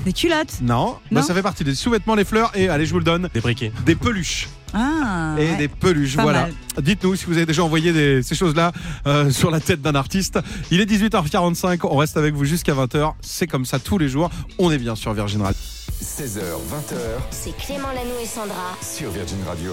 Des 0.07 0.13
culottes. 0.15 0.61
Non, 0.63 0.97
Bah, 1.11 1.21
Non. 1.21 1.27
ça 1.27 1.35
fait 1.35 1.43
partie 1.43 1.63
des 1.65 1.75
sous-vêtements, 1.75 2.15
les 2.15 2.25
fleurs 2.25 2.51
et 2.55 2.69
allez, 2.69 2.87
je 2.87 2.93
vous 2.93 2.99
le 2.99 3.05
donne, 3.05 3.29
Des 3.35 3.41
briquets. 3.41 3.71
des 3.85 3.95
peluches 3.95 4.49
Ah. 4.75 5.35
et 5.39 5.51
ouais. 5.51 5.57
des 5.57 5.69
peluches. 5.69 6.17
Pas 6.17 6.23
voilà. 6.23 6.49
Dites-nous 6.81 7.17
si 7.17 7.27
vous 7.27 7.37
avez 7.37 7.47
déjà 7.47 7.63
envoyé 7.65 7.93
des- 7.93 8.23
ces 8.23 8.35
choses-là 8.35 8.73
euh, 9.07 9.31
sur 9.31 9.51
la 9.51 9.61
tête 9.61 9.83
d'un 9.83 9.95
artiste. 9.95 10.39
Il 10.71 10.81
est 10.81 10.87
18h45. 10.87 11.81
On 11.85 11.97
reste 11.97 12.17
avec 12.17 12.35
vous 12.35 12.45
jusqu'à 12.45 12.73
20h. 12.75 13.13
C'est 13.21 13.47
comme 13.47 13.65
ça 13.67 13.79
tous 13.79 13.99
les 13.99 14.09
jours. 14.09 14.31
On 14.59 14.71
est 14.71 14.79
bien 14.79 14.95
sur 14.97 15.13
Virgin 15.13 15.43
Radio. 15.43 15.61
16h, 16.03 16.41
20h 16.41 16.95
C'est 17.31 17.57
Clément 17.57 17.89
Lanoux 17.89 18.19
et 18.23 18.27
Sandra. 18.27 18.77
sur 18.83 19.11
Virgin 19.11 19.39
Radio. 19.47 19.73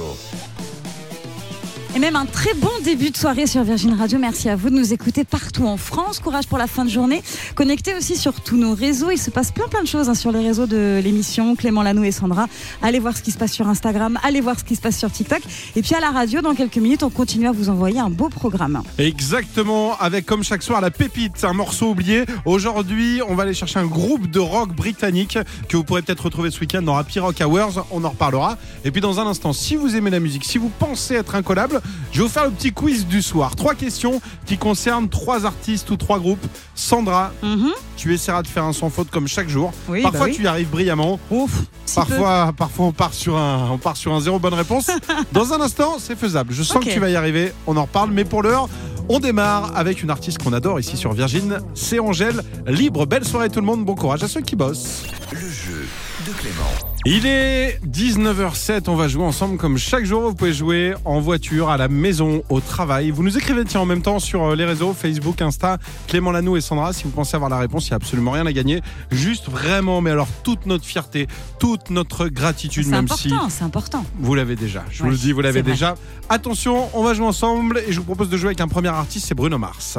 Et 1.96 1.98
même 1.98 2.16
un 2.16 2.28
très 2.28 2.54
bon 2.54 2.70
début 2.84 3.10
de 3.10 3.18
soirée 3.18 3.48
sur 3.48 3.64
Virgin 3.64 3.96
Radio. 3.96 4.20
Merci 4.20 4.48
à 4.48 4.56
vous 4.56 4.70
de 4.70 4.76
nous 4.76 4.94
écouter 4.94 5.24
partout 5.24 5.66
en 5.66 5.76
France. 5.76 6.20
Courage 6.20 6.46
pour 6.46 6.60
la 6.60 6.68
fin 6.68 6.86
de 6.86 6.90
journée. 6.90 7.24
Connectez 7.56 7.96
aussi 7.96 8.16
sur 8.16 8.42
tous 8.42 8.58
nos 8.58 8.76
réseaux. 8.76 9.10
Il 9.10 9.18
se 9.18 9.32
passe 9.32 9.52
plein 9.52 9.68
plein 9.68 9.82
de 9.82 9.88
choses 9.88 10.08
hein, 10.08 10.14
sur 10.14 10.32
les 10.32 10.40
réseaux 10.40 10.68
de 10.68 11.02
l'émission. 11.04 11.56
Clément 11.56 11.82
Lanou 11.82 12.04
et 12.04 12.12
Sandra. 12.12 12.46
Allez 12.84 13.00
voir 13.00 13.18
ce 13.18 13.24
qui 13.24 13.32
se 13.32 13.40
passe 13.40 13.54
sur 13.54 13.68
Instagram. 13.68 14.20
Allez 14.22 14.40
voir 14.40 14.60
ce 14.60 14.64
qui 14.64 14.76
se 14.76 14.82
passe 14.82 15.00
sur 15.00 15.12
TikTok. 15.12 15.42
Et 15.76 15.82
puis 15.82 15.96
à 15.96 16.00
la 16.00 16.12
radio, 16.12 16.42
dans 16.42 16.54
quelques 16.54 16.78
minutes, 16.78 17.02
on 17.02 17.10
continue 17.10 17.48
à 17.48 17.52
vous 17.52 17.70
envoyer 17.70 18.00
un 18.00 18.12
beau 18.12 18.30
programme. 18.30 18.84
Exactement, 19.00 19.98
avec 19.98 20.28
comme 20.28 20.44
chaque 20.44 20.62
soir 20.62 20.82
la 20.82 20.92
pépite, 20.92 21.44
un 21.44 21.54
morceau 21.54 21.90
oublié. 21.90 22.26
Aujourd'hui, 22.46 23.22
on 23.28 23.34
va 23.34 23.44
aller 23.44 23.56
chercher 23.56 23.80
un 23.80 23.88
groupe 23.88 24.30
de 24.30 24.40
rock 24.40 24.76
britannique 24.76 25.40
que 25.68 25.76
vous 25.76 25.84
pourrez 25.84 26.04
peut-être 26.04 26.26
retrouver 26.26 26.52
ce 26.52 26.60
week-end 26.60 26.84
dans 26.84 26.96
Happy 26.96 27.20
Rock 27.20 27.42
Hours. 27.42 27.84
On 27.90 28.04
en 28.04 28.10
reparlera. 28.10 28.60
Et 28.86 28.92
puis 28.92 29.02
dans 29.02 29.20
un 29.20 29.26
instant, 29.26 29.54
si 29.54 29.76
vous 29.76 29.96
aimez 29.96 30.12
la 30.12 30.20
musique, 30.20 30.46
si 30.46 30.60
vous 30.60 30.70
pensez 30.70 31.16
être 31.16 31.34
incollable, 31.34 31.79
je 32.12 32.18
vais 32.20 32.24
vous 32.28 32.32
faire 32.34 32.46
le 32.46 32.52
petit 32.52 32.72
quiz 32.72 33.06
du 33.08 33.22
soir. 33.22 33.56
Trois 33.56 33.76
questions 33.76 34.22
qui 34.46 34.58
concernent 34.58 35.10
trois 35.10 35.46
artistes 35.46 35.90
ou 35.92 35.96
trois 35.98 36.20
groupes. 36.20 36.46
Sandra, 36.76 37.32
Mhm. 37.44 37.70
tu 37.98 38.14
essaieras 38.14 38.42
de 38.44 38.48
faire 38.48 38.64
un 38.64 38.74
sans 38.74 38.90
faute 38.90 39.10
comme 39.10 39.28
chaque 39.28 39.50
jour. 39.50 39.72
Oui, 39.88 40.02
Parfois, 40.02 40.20
bah 40.22 40.26
oui. 40.30 40.36
tu 40.36 40.44
y 40.44 40.48
arrives 40.48 40.70
brillamment. 40.70 41.20
Ouf, 41.32 41.52
si 41.86 41.96
peu. 41.96 42.06
Parfois, 42.06 42.54
parfois 42.58 42.86
on 42.88 42.92
part 42.92 43.14
sur 43.14 43.38
un, 43.38 43.70
on 43.72 43.78
part 43.78 43.98
sur 43.98 44.14
un 44.14 44.22
zéro 44.22 44.40
bonne 44.40 44.54
réponse. 44.54 44.88
Dans 45.34 45.54
un 45.54 45.62
instant, 45.62 45.98
c'est 46.00 46.18
faisable. 46.18 46.54
Je 46.54 46.64
sens 46.64 46.84
que 46.84 46.90
tu 46.92 47.00
vas 47.00 47.10
y 47.10 47.16
arriver. 47.16 47.52
On 47.68 47.76
en 47.78 47.84
reparle, 47.84 48.12
mais 48.12 48.26
pour 48.26 48.44
l'heure, 48.44 48.70
on 49.10 49.20
démarre 49.20 49.72
avec 49.76 50.04
une 50.04 50.10
artiste 50.12 50.38
qu'on 50.44 50.54
adore 50.54 50.80
ici 50.80 50.96
sur 50.98 51.14
Virgin. 51.14 51.60
C'est 51.74 52.00
Angèle. 52.00 52.44
Libre. 52.68 53.06
Belle 53.06 53.26
soirée 53.26 53.50
tout 53.50 53.60
le 53.60 53.66
monde. 53.66 53.84
Bon 53.86 53.96
courage 53.96 54.24
à 54.24 54.28
ceux 54.28 54.42
qui 54.42 54.56
bossent. 54.56 55.04
Le 55.32 55.40
jeu 55.40 55.88
de 56.28 56.32
Clément. 56.34 56.89
Il 57.06 57.26
est 57.26 57.80
19h07, 57.88 58.84
on 58.90 58.96
va 58.96 59.08
jouer 59.08 59.24
ensemble 59.24 59.58
comme 59.58 59.78
chaque 59.78 60.04
jour. 60.04 60.22
Vous 60.22 60.36
pouvez 60.36 60.54
jouer 60.54 60.94
en 61.06 61.22
voiture, 61.22 61.70
à 61.70 61.78
la 61.78 61.88
maison, 61.88 62.44
au 62.50 62.60
travail. 62.60 63.10
Vous 63.10 63.24
nous 63.24 63.38
écrivez 63.38 63.64
tiens 63.64 63.80
en 63.80 63.86
même 63.86 64.02
temps 64.02 64.20
sur 64.20 64.44
euh, 64.44 64.56
les 64.56 64.66
réseaux 64.66 64.94
Facebook, 64.94 65.42
Insta, 65.42 65.78
Clément 66.08 66.32
Lanou 66.32 66.58
et 66.58 66.62
Sandra. 66.62 66.92
Si 66.92 67.06
vous 67.06 67.10
pensez 67.12 67.36
avoir 67.36 67.50
la 67.50 67.58
réponse, 67.58 67.88
il 67.88 67.92
n'y 67.92 67.94
a 67.94 67.96
absolument 67.96 68.32
rien 68.32 68.46
à 68.46 68.52
gagner. 68.52 68.82
Juste 69.12 69.50
vraiment, 69.50 70.02
mais 70.02 70.12
alors 70.12 70.28
toute 70.44 70.66
notre 70.66 70.84
fierté, 70.84 71.28
toute 71.58 71.90
notre 71.90 72.28
gratitude, 72.28 72.84
C'est 72.84 72.92
même 72.92 73.08
si 73.08 73.30
important, 73.30 73.50
c'est 73.50 73.64
important. 73.64 74.06
vous 74.20 74.36
l'avez 74.36 74.58
déjà. 74.58 74.84
Je 74.92 75.02
vous 75.04 75.10
le 75.10 75.16
dis, 75.16 75.32
vous 75.32 75.42
l'avez 75.42 75.60
c'est 75.60 75.64
vrai. 75.64 75.72
déjà. 75.72 75.96
Attention, 76.28 76.90
on 76.94 77.02
va 77.02 77.14
jouer 77.14 77.26
ensemble 77.26 77.82
et 77.88 77.94
je 77.94 78.00
vous 78.00 78.06
propose 78.06 78.30
de 78.30 78.36
jouer 78.36 78.48
avec 78.48 78.62
un 78.62 78.68
premier 78.68 78.90
artiste, 78.90 79.26
c'est 79.28 79.36
Bruno 79.36 79.58
Mars. 79.58 79.98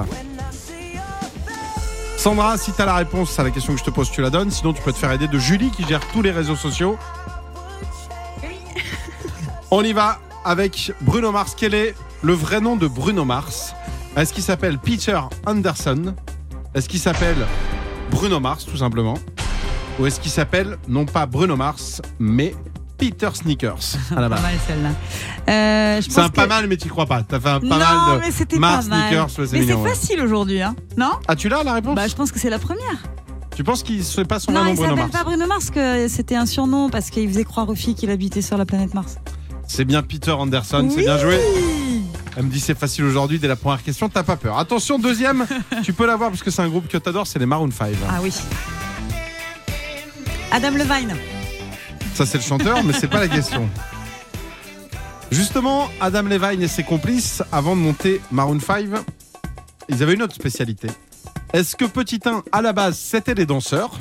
Sandra, 2.21 2.59
si 2.59 2.71
tu 2.75 2.83
as 2.83 2.85
la 2.85 2.97
réponse 2.97 3.39
à 3.39 3.45
la 3.45 3.50
question 3.50 3.73
que 3.73 3.79
je 3.79 3.85
te 3.85 3.89
pose, 3.89 4.11
tu 4.11 4.21
la 4.21 4.29
donnes. 4.29 4.50
Sinon, 4.50 4.75
tu 4.75 4.83
peux 4.83 4.93
te 4.93 4.99
faire 4.99 5.11
aider 5.11 5.27
de 5.27 5.39
Julie 5.39 5.71
qui 5.71 5.87
gère 5.87 6.07
tous 6.12 6.21
les 6.21 6.31
réseaux 6.31 6.55
sociaux. 6.55 6.99
On 9.71 9.83
y 9.83 9.95
va 9.95 10.19
avec 10.45 10.93
Bruno 11.00 11.33
Mars. 11.33 11.55
Quel 11.57 11.73
est 11.73 11.95
le 12.21 12.35
vrai 12.35 12.61
nom 12.61 12.77
de 12.77 12.87
Bruno 12.87 13.25
Mars? 13.25 13.75
Est-ce 14.19 14.35
qu'il 14.35 14.43
s'appelle 14.43 14.79
Peter 14.79 15.19
Anderson? 15.47 16.15
Est-ce 16.75 16.91
qu'il 16.91 17.00
s'appelle 17.00 17.47
Bruno 18.11 18.39
Mars, 18.39 18.67
tout 18.67 18.77
simplement? 18.77 19.17
Ou 19.99 20.05
est-ce 20.05 20.21
qu'il 20.21 20.31
s'appelle, 20.31 20.77
non 20.89 21.07
pas 21.07 21.25
Bruno 21.25 21.57
Mars, 21.57 22.03
mais 22.19 22.55
Peter 23.00 23.30
Sneakers 23.33 23.78
à 24.14 24.21
la 24.21 24.28
Pas 24.28 24.35
base 24.37 24.42
mal 24.42 24.54
celle-là. 24.66 24.90
Euh, 25.49 26.00
C'est 26.07 26.21
un 26.21 26.28
pas 26.28 26.47
mal, 26.47 26.66
mais 26.69 26.76
tu 26.76 26.88
crois 26.88 27.07
pas. 27.07 27.23
T'as 27.23 27.40
fait 27.40 27.49
un 27.49 27.61
pas 27.61 27.66
non, 27.66 27.78
mal 27.78 28.21
de 28.21 28.25
mais 28.26 28.30
c'était 28.30 28.59
Mars 28.59 28.87
pas 28.88 28.97
mal. 28.97 29.09
Sneakers. 29.09 29.28
mais 29.52 29.66
c'est 29.66 29.88
facile 29.88 30.21
aujourd'hui, 30.21 30.61
hein 30.62 30.76
Non? 30.97 31.12
Ah, 31.26 31.35
tu 31.35 31.49
l'as 31.49 31.64
la 31.64 31.73
réponse? 31.75 31.97
Bah, 31.97 32.07
je 32.07 32.14
pense 32.14 32.30
que 32.30 32.38
c'est 32.38 32.50
la 32.50 32.59
première. 32.59 32.85
Tu 33.57 33.64
penses 33.64 33.83
qu'il 33.83 34.04
se 34.04 34.14
fait 34.21 34.25
pas 34.26 34.38
son 34.38 34.52
non, 34.52 34.61
vrai 34.61 34.69
nom 34.69 34.75
il 34.75 34.76
Bruno 34.76 34.90
s'appelle 34.97 35.11
Mars? 35.12 35.19
Pas 35.19 35.25
Bruno 35.28 35.47
Mars, 35.47 35.71
que 35.71 36.09
c'était 36.09 36.37
un 36.37 36.47
surnom 36.47 36.88
parce 36.90 37.11
qu'il 37.11 37.26
faisait 37.28 37.45
croire 37.45 37.69
aux 37.69 37.75
filles 37.75 37.95
qu'il 37.95 38.11
habitait 38.11 38.42
sur 38.42 38.57
la 38.59 38.66
planète 38.66 38.95
Mars. 38.95 39.16
C'est 39.66 39.85
bien 39.85 40.02
Peter 40.02 40.33
Anderson, 40.33 40.88
c'est 40.95 41.02
bien 41.02 41.19
joué. 41.19 41.38
Elle 42.37 42.45
me 42.45 42.50
dit 42.50 42.61
c'est 42.61 42.78
facile 42.78 43.04
aujourd'hui 43.04 43.38
dès 43.38 43.49
la 43.49 43.57
première 43.57 43.83
question, 43.83 44.09
t'as 44.09 44.23
pas 44.23 44.37
peur. 44.37 44.59
Attention, 44.59 44.99
deuxième, 44.99 45.47
tu 45.83 45.92
peux 45.92 46.07
l'avoir 46.07 46.30
parce 46.30 46.42
que 46.42 46.50
c'est 46.50 46.62
un 46.62 46.69
groupe 46.69 46.87
que 46.88 46.99
t'adores, 46.99 47.26
c'est 47.26 47.38
les 47.38 47.47
Maroon 47.47 47.71
5. 47.71 47.92
Ah 48.09 48.19
oui. 48.23 48.33
Adam 50.52 50.71
Levine. 50.71 51.14
Ça 52.21 52.27
c'est 52.27 52.37
le 52.37 52.45
chanteur, 52.45 52.85
mais 52.85 52.93
c'est 52.93 53.09
pas 53.09 53.19
la 53.19 53.29
question. 53.29 53.67
Justement, 55.31 55.89
Adam 56.03 56.25
Levine 56.25 56.61
et 56.61 56.69
ses 56.69 56.83
complices, 56.83 57.43
avant 57.50 57.75
de 57.75 57.81
monter 57.81 58.21
Maroon 58.31 58.61
5, 58.61 58.89
ils 59.89 60.03
avaient 60.03 60.12
une 60.12 60.23
autre 60.23 60.35
spécialité. 60.35 60.89
Est-ce 61.55 61.77
que 61.77 61.87
Petit 61.87 62.21
1, 62.23 62.43
à 62.53 62.61
la 62.61 62.75
base, 62.75 62.99
c'était 62.99 63.35
des 63.35 63.47
danseurs? 63.47 63.99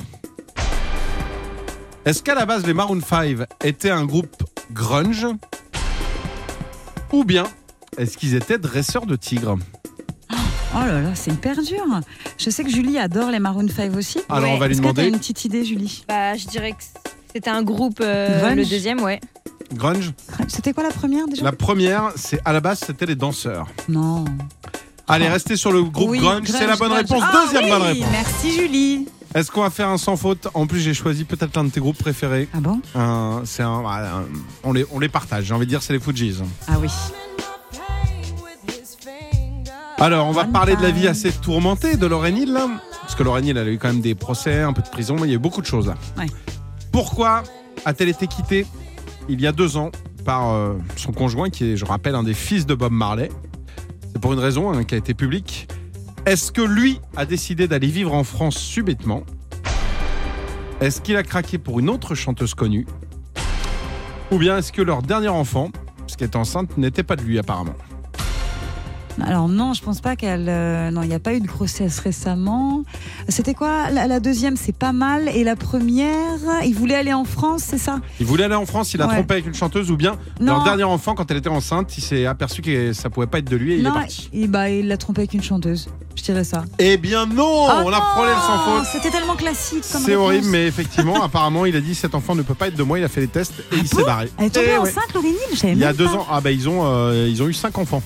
Est-ce 2.04 2.22
qu'à 2.22 2.34
la 2.34 2.44
base, 2.44 2.66
les 2.66 2.74
Maroon 2.74 3.00
5 3.00 3.38
étaient 3.64 3.88
un 3.88 4.04
groupe 4.04 4.36
grunge? 4.70 5.26
Ou 7.14 7.24
bien, 7.24 7.44
est-ce 7.96 8.18
qu'ils 8.18 8.34
étaient 8.34 8.58
dresseurs 8.58 9.06
de 9.06 9.16
tigres? 9.16 9.56
Oh 10.74 10.78
là 10.78 11.00
là, 11.00 11.14
c'est 11.14 11.30
hyper 11.30 11.62
dur. 11.62 11.84
Je 12.36 12.50
sais 12.50 12.64
que 12.64 12.70
Julie 12.70 12.98
adore 12.98 13.30
les 13.30 13.40
Maroon 13.40 13.66
5 13.66 13.96
aussi. 13.96 14.20
Alors, 14.28 14.50
on 14.52 14.58
va 14.58 14.66
lui 14.66 14.74
Est-ce 14.74 14.82
que 14.82 14.86
t'as 14.88 14.92
demander. 14.92 15.08
une 15.08 15.18
petite 15.18 15.46
idée, 15.46 15.64
Julie? 15.64 16.04
Bah, 16.06 16.36
je 16.36 16.46
dirais 16.46 16.72
que 16.72 16.82
c'était 17.32 17.50
un 17.50 17.62
groupe, 17.62 18.00
euh, 18.00 18.40
Grunge 18.40 18.56
le 18.56 18.64
deuxième, 18.66 19.00
ouais. 19.02 19.20
Grunge 19.74 20.12
C'était 20.48 20.72
quoi 20.72 20.82
la 20.82 20.90
première 20.90 21.26
déjà 21.28 21.44
La 21.44 21.52
première, 21.52 22.10
c'est 22.16 22.40
à 22.44 22.52
la 22.52 22.60
base, 22.60 22.80
c'était 22.86 23.06
les 23.06 23.14
danseurs. 23.14 23.66
Non. 23.88 24.24
Allez, 25.06 25.28
restez 25.28 25.56
sur 25.56 25.72
le 25.72 25.82
groupe 25.82 26.10
Oui, 26.10 26.18
grunge, 26.20 26.46
c'est 26.46 26.66
la 26.66 26.76
bonne 26.76 26.88
grunge. 26.90 27.02
réponse. 27.10 27.22
Ah 27.26 27.42
Deuxième 27.44 27.64
oui, 27.64 27.70
bonne 27.70 27.82
réponse. 27.82 28.08
Merci 28.12 28.52
Julie. 28.52 29.08
Est-ce 29.34 29.50
qu'on 29.50 29.62
va 29.62 29.70
faire 29.70 29.88
un 29.88 29.98
sans 29.98 30.16
faute 30.16 30.48
En 30.54 30.66
plus, 30.66 30.80
j'ai 30.80 30.94
choisi 30.94 31.24
peut-être 31.24 31.54
l'un 31.56 31.62
de 31.64 31.70
tes 31.70 31.78
groupes 31.80 31.98
préférés. 31.98 32.48
Ah 32.52 32.58
bon? 32.60 32.80
Un- 32.96 33.42
c'est 33.44 33.62
un, 33.62 33.84
un- 33.86 34.24
on, 34.64 34.72
les, 34.72 34.84
on 34.92 34.98
les 34.98 35.08
partage, 35.08 35.44
j'ai 35.44 35.54
envie 35.54 35.66
de 35.66 35.70
dire, 35.70 35.82
c'est 35.82 35.92
les 35.92 36.00
Fujis. 36.00 36.38
Ah 36.66 36.72
oui. 36.80 36.88
Alors, 39.98 40.26
on 40.26 40.32
va 40.32 40.42
One 40.42 40.52
parler 40.52 40.76
de 40.76 40.82
la 40.82 40.90
vie 40.90 41.06
assez 41.06 41.30
tourmentée 41.30 41.96
de 41.96 42.06
Lorraine 42.06 42.38
Hill, 42.38 42.52
là. 42.52 42.68
Parce 43.02 43.14
que 43.14 43.22
Lorraine 43.22 43.44
Hill, 43.46 43.56
elle 43.58 43.68
a 43.68 43.70
eu 43.70 43.78
quand 43.78 43.88
même 43.88 44.00
des 44.00 44.14
procès, 44.14 44.62
un 44.62 44.72
peu 44.72 44.80
de 44.82 44.88
prison, 44.88 45.14
mais 45.16 45.26
il 45.26 45.30
y 45.30 45.32
a 45.32 45.36
eu 45.36 45.38
beaucoup 45.38 45.60
de 45.60 45.66
choses 45.66 45.88
là. 45.88 45.94
Ouais. 46.16 46.26
Pourquoi 46.92 47.42
a-t-elle 47.84 48.08
été 48.08 48.26
quittée 48.26 48.66
il 49.28 49.40
y 49.40 49.46
a 49.46 49.52
deux 49.52 49.76
ans 49.76 49.90
par 50.24 50.50
euh, 50.50 50.74
son 50.96 51.12
conjoint, 51.12 51.50
qui 51.50 51.72
est, 51.72 51.76
je 51.76 51.84
rappelle, 51.84 52.14
un 52.14 52.22
des 52.22 52.34
fils 52.34 52.66
de 52.66 52.74
Bob 52.74 52.92
Marley? 52.92 53.30
C'est 54.12 54.20
pour 54.20 54.32
une 54.32 54.38
raison 54.38 54.72
hein, 54.72 54.84
qui 54.84 54.94
a 54.94 54.98
été 54.98 55.14
publique. 55.14 55.68
Est-ce 56.26 56.52
que 56.52 56.62
lui 56.62 57.00
a 57.16 57.24
décidé 57.24 57.68
d'aller 57.68 57.86
vivre 57.86 58.12
en 58.12 58.24
France 58.24 58.56
subitement? 58.56 59.22
Est-ce 60.80 61.00
qu'il 61.00 61.16
a 61.16 61.22
craqué 61.22 61.58
pour 61.58 61.78
une 61.78 61.88
autre 61.88 62.14
chanteuse 62.14 62.54
connue? 62.54 62.86
Ou 64.30 64.38
bien 64.38 64.58
est-ce 64.58 64.72
que 64.72 64.82
leur 64.82 65.02
dernier 65.02 65.28
enfant, 65.28 65.70
parce 65.98 66.16
qu'elle 66.16 66.28
est 66.28 66.36
enceinte, 66.36 66.76
n'était 66.76 67.02
pas 67.02 67.16
de 67.16 67.22
lui 67.22 67.38
apparemment? 67.38 67.74
Alors 69.22 69.48
non, 69.48 69.74
je 69.74 69.82
pense 69.82 70.00
pas 70.00 70.16
qu'elle. 70.16 70.46
euh, 70.48 70.90
non, 70.90 71.02
il 71.02 71.08
n'y 71.08 71.14
a 71.14 71.18
pas 71.18 71.34
eu 71.34 71.40
de 71.40 71.46
grossesse 71.46 71.98
récemment. 71.98 72.84
C'était 73.28 73.54
quoi? 73.54 73.90
La, 73.90 74.06
la 74.06 74.20
deuxième, 74.20 74.56
c'est 74.56 74.74
pas 74.76 74.92
mal. 74.92 75.28
Et 75.34 75.44
la 75.44 75.56
première, 75.56 76.38
il 76.64 76.74
voulait 76.74 76.94
aller 76.94 77.12
en 77.12 77.24
France, 77.24 77.62
c'est 77.66 77.78
ça? 77.78 78.00
Il 78.20 78.26
voulait 78.26 78.44
aller 78.44 78.54
en 78.54 78.66
France, 78.66 78.94
il 78.94 79.02
a 79.02 79.06
Ouais. 79.06 79.14
trompé 79.14 79.34
avec 79.34 79.46
une 79.46 79.54
chanteuse 79.54 79.90
ou 79.90 79.96
bien 79.96 80.16
Non. 80.40 80.54
leur 80.54 80.64
dernier 80.64 80.84
enfant, 80.84 81.14
quand 81.14 81.30
elle 81.30 81.36
était 81.38 81.48
enceinte, 81.48 81.96
il 81.98 82.02
s'est 82.02 82.24
aperçu 82.26 82.62
que 82.62 82.92
ça 82.92 83.10
pouvait 83.10 83.26
pas 83.26 83.38
être 83.38 83.50
de 83.50 83.56
lui 83.56 83.74
et 83.74 83.78
il 83.78 83.86
est 83.86 83.90
parti. 83.90 84.30
bah, 84.48 84.70
il 84.70 84.88
l'a 84.88 84.96
trompé 84.96 85.20
avec 85.22 85.34
une 85.34 85.42
chanteuse. 85.42 85.88
Je 86.16 86.22
dirais 86.22 86.44
ça. 86.44 86.64
Eh 86.78 86.96
bien 86.96 87.24
non 87.26 87.66
Ah 87.68 87.82
On 87.84 87.92
a 87.92 88.00
frôlé 88.00 88.30
le 88.30 88.36
sans 88.36 88.58
faute 88.58 88.86
C'était 88.92 89.10
tellement 89.10 89.36
classique. 89.36 89.84
comme 89.92 90.02
C'est 90.02 90.14
horrible, 90.16 90.46
mais 90.48 90.66
effectivement, 90.66 91.22
apparemment, 91.22 91.66
il 91.66 91.74
a 91.76 91.80
dit 91.80 91.94
cet 91.94 92.14
enfant 92.14 92.34
ne 92.34 92.42
peut 92.42 92.54
pas 92.54 92.68
être 92.68 92.76
de 92.76 92.82
moi. 92.82 92.98
Il 92.98 93.04
a 93.04 93.08
fait 93.08 93.20
les 93.22 93.28
tests 93.28 93.54
et 93.72 93.76
il 93.76 93.86
s'est 93.88 94.04
barré. 94.04 94.30
Elle 94.38 94.46
est 94.46 94.50
tombée 94.50 94.66
Eh 94.68 94.78
ouais. 94.78 94.78
enceinte, 94.90 95.12
Laurie 95.14 95.28
Nil, 95.30 95.36
je 95.52 95.56
savais 95.56 95.72
Il 95.72 95.78
y 95.78 95.84
a 95.84 95.92
deux 95.92 96.04
pas. 96.06 96.14
ans. 96.14 96.26
Ah 96.30 96.40
bah 96.40 96.50
ils 96.50 96.68
ont, 96.68 96.80
euh, 96.84 97.26
ils 97.28 97.42
ont 97.42 97.48
eu 97.48 97.54
cinq 97.54 97.78
enfants. 97.78 98.02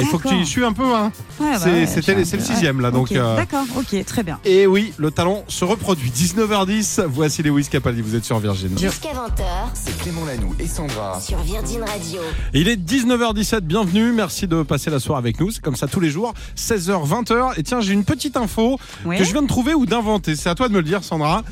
Il 0.00 0.06
faut 0.06 0.18
que 0.18 0.28
tu 0.28 0.34
y 0.36 0.46
suives 0.46 0.64
un 0.64 0.72
peu. 0.72 0.94
Hein. 0.94 1.12
Ouais, 1.40 1.52
bah 1.52 1.58
C'est- 1.62 1.70
ouais, 1.70 1.86
c'était 1.86 2.24
c'est 2.24 2.36
le 2.36 2.42
sixième, 2.42 2.80
là, 2.80 2.90
donc, 2.90 3.12
euh, 3.12 3.36
D'accord, 3.36 3.64
ok, 3.76 4.04
très 4.04 4.22
bien. 4.22 4.38
Et 4.44 4.66
oui, 4.66 4.92
le 4.96 5.10
talent 5.10 5.44
se 5.48 5.64
reproduit. 5.64 6.10
19h10, 6.10 7.02
voici 7.08 7.42
les 7.42 7.50
Wiz 7.50 7.68
Capaldi. 7.68 8.00
Vous 8.02 8.14
êtes 8.16 8.24
sur 8.24 8.38
Virgin. 8.38 8.76
Jusqu'à 8.78 9.10
20h 9.12 9.44
C'est 9.74 9.96
Clément 9.98 10.24
Lanoux 10.24 10.54
et 10.58 10.66
Sandra. 10.66 11.20
sur 11.20 11.38
Virgin 11.38 11.80
Radio. 11.82 12.20
Il 12.52 12.68
est 12.68 12.76
19h17, 12.76 13.60
bienvenue, 13.60 14.12
merci 14.12 14.46
de 14.48 14.62
passer 14.62 14.90
la 14.90 14.98
soirée 15.00 15.18
avec 15.20 15.38
nous, 15.40 15.50
c'est 15.50 15.62
comme 15.62 15.76
ça 15.76 15.86
tous 15.86 16.00
les 16.00 16.10
jours, 16.10 16.34
16h, 16.56 17.06
20h. 17.06 17.52
Et 17.58 17.62
tiens, 17.62 17.80
j'ai 17.80 17.92
une 17.92 18.04
petite 18.04 18.36
info 18.36 18.78
Ouais. 19.04 19.16
que 19.18 19.24
je 19.24 19.32
viens 19.32 19.42
de 19.42 19.46
trouver 19.48 19.74
ou 19.74 19.86
d'inventer, 19.86 20.34
c'est 20.36 20.48
à 20.48 20.54
toi 20.54 20.68
de 20.68 20.72
me 20.72 20.78
le 20.78 20.84
dire 20.84 21.04
Sandra. 21.04 21.42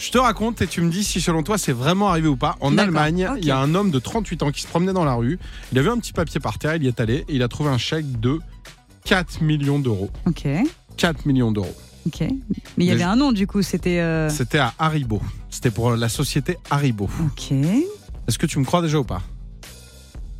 Je 0.00 0.10
te 0.10 0.16
raconte 0.16 0.62
et 0.62 0.66
tu 0.66 0.80
me 0.80 0.90
dis 0.90 1.04
si 1.04 1.20
selon 1.20 1.42
toi 1.42 1.58
c'est 1.58 1.72
vraiment 1.72 2.08
arrivé 2.08 2.26
ou 2.26 2.36
pas. 2.36 2.56
En 2.60 2.78
Allemagne, 2.78 3.28
il 3.36 3.44
y 3.44 3.50
a 3.50 3.58
un 3.58 3.74
homme 3.74 3.90
de 3.90 3.98
38 3.98 4.42
ans 4.42 4.50
qui 4.50 4.62
se 4.62 4.66
promenait 4.66 4.94
dans 4.94 5.04
la 5.04 5.12
rue, 5.14 5.38
il 5.72 5.78
a 5.78 5.82
vu 5.82 5.90
un 5.90 5.98
petit 5.98 6.14
papier 6.14 6.40
par 6.40 6.58
terre, 6.58 6.76
il 6.76 6.84
y 6.84 6.88
est 6.88 7.00
allé 7.00 7.16
et 7.28 7.34
il 7.34 7.42
a 7.42 7.48
trouvé 7.48 7.68
un 7.68 7.76
chèque 7.76 8.18
de 8.18 8.38
4 9.04 9.42
millions 9.42 9.78
d'euros. 9.78 10.10
Ok, 10.26 10.46
4 10.96 11.26
millions 11.26 11.52
d'euros. 11.52 11.74
ok. 12.06 12.20
Mais 12.22 12.30
il 12.78 12.84
y 12.86 12.90
avait 12.92 13.02
un 13.02 13.16
nom, 13.16 13.30
du 13.32 13.46
coup, 13.46 13.60
c'était. 13.62 14.00
euh, 14.00 14.30
C'était 14.30 14.58
à 14.58 14.72
Haribo. 14.78 15.20
C'était 15.50 15.70
pour 15.70 15.90
la 15.92 16.08
société 16.08 16.56
Haribo. 16.70 17.08
Ok, 17.26 17.52
Est-ce 17.52 18.38
que 18.38 18.46
tu 18.46 18.58
me 18.58 18.64
crois 18.64 18.80
déjà 18.80 18.98
ou 18.98 19.04
pas? 19.04 19.20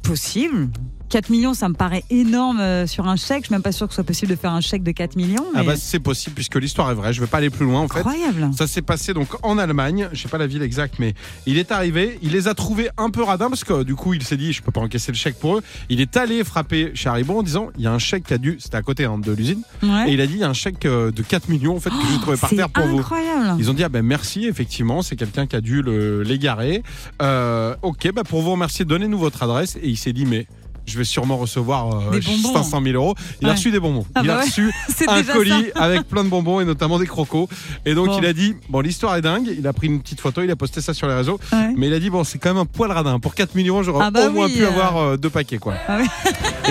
Possible. 0.02 0.68
4 1.10 1.28
millions, 1.28 1.54
ça 1.54 1.68
me 1.68 1.74
paraît 1.74 2.04
énorme 2.08 2.60
euh, 2.60 2.86
sur 2.86 3.06
un 3.08 3.16
chèque. 3.16 3.40
Je 3.42 3.46
suis 3.46 3.52
même 3.54 3.62
pas 3.62 3.72
sûr 3.72 3.86
que 3.86 3.92
ce 3.92 3.96
soit 3.96 4.04
possible 4.04 4.30
de 4.30 4.36
faire 4.36 4.52
un 4.52 4.60
chèque 4.60 4.82
de 4.82 4.92
4 4.92 5.16
millions. 5.16 5.44
Ah 5.54 5.62
bah 5.64 5.74
c'est 5.76 5.98
possible 5.98 6.34
puisque 6.34 6.54
l'histoire 6.56 6.90
est 6.90 6.94
vraie. 6.94 7.12
Je 7.12 7.20
vais 7.20 7.26
pas 7.26 7.38
aller 7.38 7.50
plus 7.50 7.66
loin 7.66 7.80
en 7.80 7.88
fait. 7.88 7.98
incroyable. 7.98 8.50
Ça 8.56 8.66
s'est 8.66 8.80
passé 8.82 9.12
donc 9.12 9.28
en 9.44 9.58
Allemagne, 9.58 10.08
je 10.12 10.22
sais 10.22 10.28
pas 10.28 10.38
la 10.38 10.46
ville 10.46 10.62
exacte, 10.62 10.94
mais 10.98 11.14
il 11.46 11.58
est 11.58 11.72
arrivé, 11.72 12.18
il 12.22 12.32
les 12.32 12.48
a 12.48 12.54
trouvés 12.54 12.88
un 12.96 13.10
peu 13.10 13.22
radins 13.22 13.48
parce 13.48 13.64
que 13.64 13.82
du 13.82 13.94
coup 13.96 14.14
il 14.14 14.22
s'est 14.22 14.36
dit 14.36 14.52
je 14.52 14.62
peux 14.62 14.70
pas 14.72 14.80
encaisser 14.80 15.12
le 15.12 15.16
chèque 15.16 15.38
pour 15.38 15.58
eux. 15.58 15.62
Il 15.88 16.00
est 16.00 16.16
allé 16.16 16.42
frapper 16.44 16.92
chez 16.94 17.08
Haribo 17.08 17.38
en 17.38 17.42
disant 17.42 17.68
il 17.76 17.82
y 17.84 17.86
a 17.86 17.92
un 17.92 17.98
chèque 17.98 18.24
qui 18.24 18.34
a 18.34 18.38
dû, 18.38 18.56
c'était 18.60 18.76
à 18.76 18.82
côté 18.82 19.04
hein, 19.04 19.18
de 19.18 19.32
l'usine, 19.32 19.62
Ouais. 19.82 20.10
et 20.10 20.12
il 20.14 20.20
a 20.20 20.26
dit 20.26 20.34
il 20.34 20.40
y 20.40 20.44
a 20.44 20.48
un 20.48 20.52
chèque 20.54 20.86
euh, 20.86 21.10
de 21.10 21.22
4 21.22 21.48
millions 21.48 21.76
en 21.76 21.80
fait 21.80 21.90
que 21.90 21.96
j'ai 22.12 22.20
trouvé 22.20 22.36
par 22.36 22.50
terre 22.50 22.68
pour 22.70 22.86
vous. 22.86 22.98
incroyable. 23.00 23.56
Ils 23.58 23.68
ont 23.70 23.74
dit 23.74 23.82
ah 23.82 23.88
ben 23.88 24.02
merci 24.02 24.46
effectivement 24.46 25.02
c'est 25.02 25.16
quelqu'un 25.16 25.46
qui 25.46 25.56
a 25.56 25.60
dû 25.60 25.82
l'égarer. 26.24 26.82
Euh, 27.20 27.74
ok 27.82 28.12
bah 28.14 28.22
pour 28.24 28.42
vous 28.42 28.52
remercier 28.52 28.84
donnez-nous 28.84 29.18
votre 29.18 29.42
adresse 29.42 29.76
et 29.82 29.88
il 29.88 29.96
s'est 29.96 30.12
dit 30.12 30.24
mais 30.26 30.46
je 30.90 30.99
vais 30.99 31.04
sûrement 31.04 31.37
recevoir 31.37 31.94
euh, 31.94 32.11
Des 32.11 32.20
bonbons. 32.20 32.52
500 32.54 32.80
000 32.82 32.94
euros. 32.97 33.14
Il 33.40 33.49
a 33.49 33.52
reçu 33.52 33.70
des 33.70 33.80
bonbons. 33.80 34.04
Ah 34.14 34.20
il 34.23 34.26
bah 34.28 34.35
a 34.35 34.38
ouais. 34.38 34.44
reçu 34.44 34.73
un 35.09 35.23
colis 35.23 35.70
ça. 35.75 35.82
avec 35.82 36.02
plein 36.09 36.25
de 36.25 36.28
bonbons 36.28 36.61
et 36.61 36.64
notamment 36.64 36.99
des 36.99 37.06
crocos. 37.06 37.49
Et 37.87 37.94
donc 37.94 38.06
Bon. 38.09 38.18
il 38.18 38.26
a 38.26 38.32
dit 38.32 38.56
bon 38.68 38.80
l'histoire 38.80 39.16
est 39.16 39.23
dingue. 39.23 39.49
Il 39.59 39.66
a 39.66 39.73
pris 39.73 39.87
une 39.87 40.00
petite 40.00 40.20
photo, 40.20 40.42
il 40.42 40.50
a 40.50 40.56
posté 40.56 40.80
ça 40.80 40.92
sur 40.94 41.06
les 41.09 41.14
réseaux. 41.14 41.38
Ouais. 41.52 41.73
Mais 41.76 41.87
il 41.87 41.94
a 41.94 41.99
dit 42.00 42.11
bon 42.11 42.25
c'est 42.25 42.38
quand 42.38 42.50
même 42.50 42.59
un 42.62 42.66
poil 42.66 42.90
radin. 42.92 43.18
Pour 43.20 43.35
4 43.35 43.54
millions 43.54 43.82
j'aurais 43.82 44.04
Ah 44.06 44.11
bah 44.11 44.28
au 44.28 44.32
moins 44.32 44.47
oui, 44.47 44.54
pu 44.56 44.64
euh. 44.64 44.68
avoir 44.68 44.97
euh, 44.99 45.16
deux 45.16 45.30
paquets 45.30 45.59
quoi. 45.59 45.75
Ah 45.88 45.99
oui. 46.00 46.06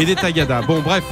et 0.01 0.05
des 0.05 0.15
tagadas. 0.15 0.61
Bon 0.63 0.81
bref. 0.81 1.03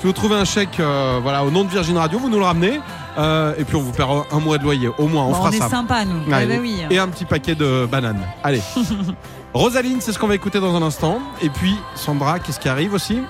Si 0.00 0.06
vous 0.06 0.12
trouvez 0.12 0.36
un 0.36 0.44
chèque 0.44 0.78
euh, 0.80 1.18
voilà, 1.22 1.44
au 1.44 1.50
nom 1.50 1.64
de 1.64 1.70
Virgin 1.70 1.96
Radio, 1.98 2.18
vous 2.20 2.28
nous 2.30 2.38
le 2.38 2.44
ramenez. 2.44 2.80
euh, 3.18 3.52
et 3.58 3.64
puis 3.64 3.74
on 3.74 3.80
vous 3.82 3.90
paiera 3.90 4.26
un 4.30 4.38
mois 4.38 4.56
de 4.58 4.62
loyer. 4.62 4.88
Au 4.96 5.08
moins, 5.08 5.24
on 5.24 5.30
Bon, 5.30 5.34
fera 5.34 5.48
on 5.48 5.52
est 5.52 5.58
ça. 5.58 5.68
sympa, 5.68 6.04
nous. 6.04 6.18
Ouais, 6.30 6.44
Ah 6.44 6.46
bah 6.46 6.54
oui. 6.60 6.76
Et 6.88 6.98
un 6.98 7.08
petit 7.08 7.24
paquet 7.24 7.56
de 7.56 7.84
bananes. 7.90 8.22
Allez. 8.44 8.60
Rosaline, 9.54 10.00
c'est 10.00 10.12
ce 10.12 10.18
qu'on 10.18 10.26
va 10.26 10.34
écouter 10.34 10.60
dans 10.60 10.76
un 10.76 10.82
instant. 10.82 11.20
Et 11.42 11.48
puis, 11.48 11.74
Sandra, 11.94 12.38
qu'est-ce 12.38 12.60
qui 12.60 12.68
arrive 12.68 12.92
aussi? 12.92 13.22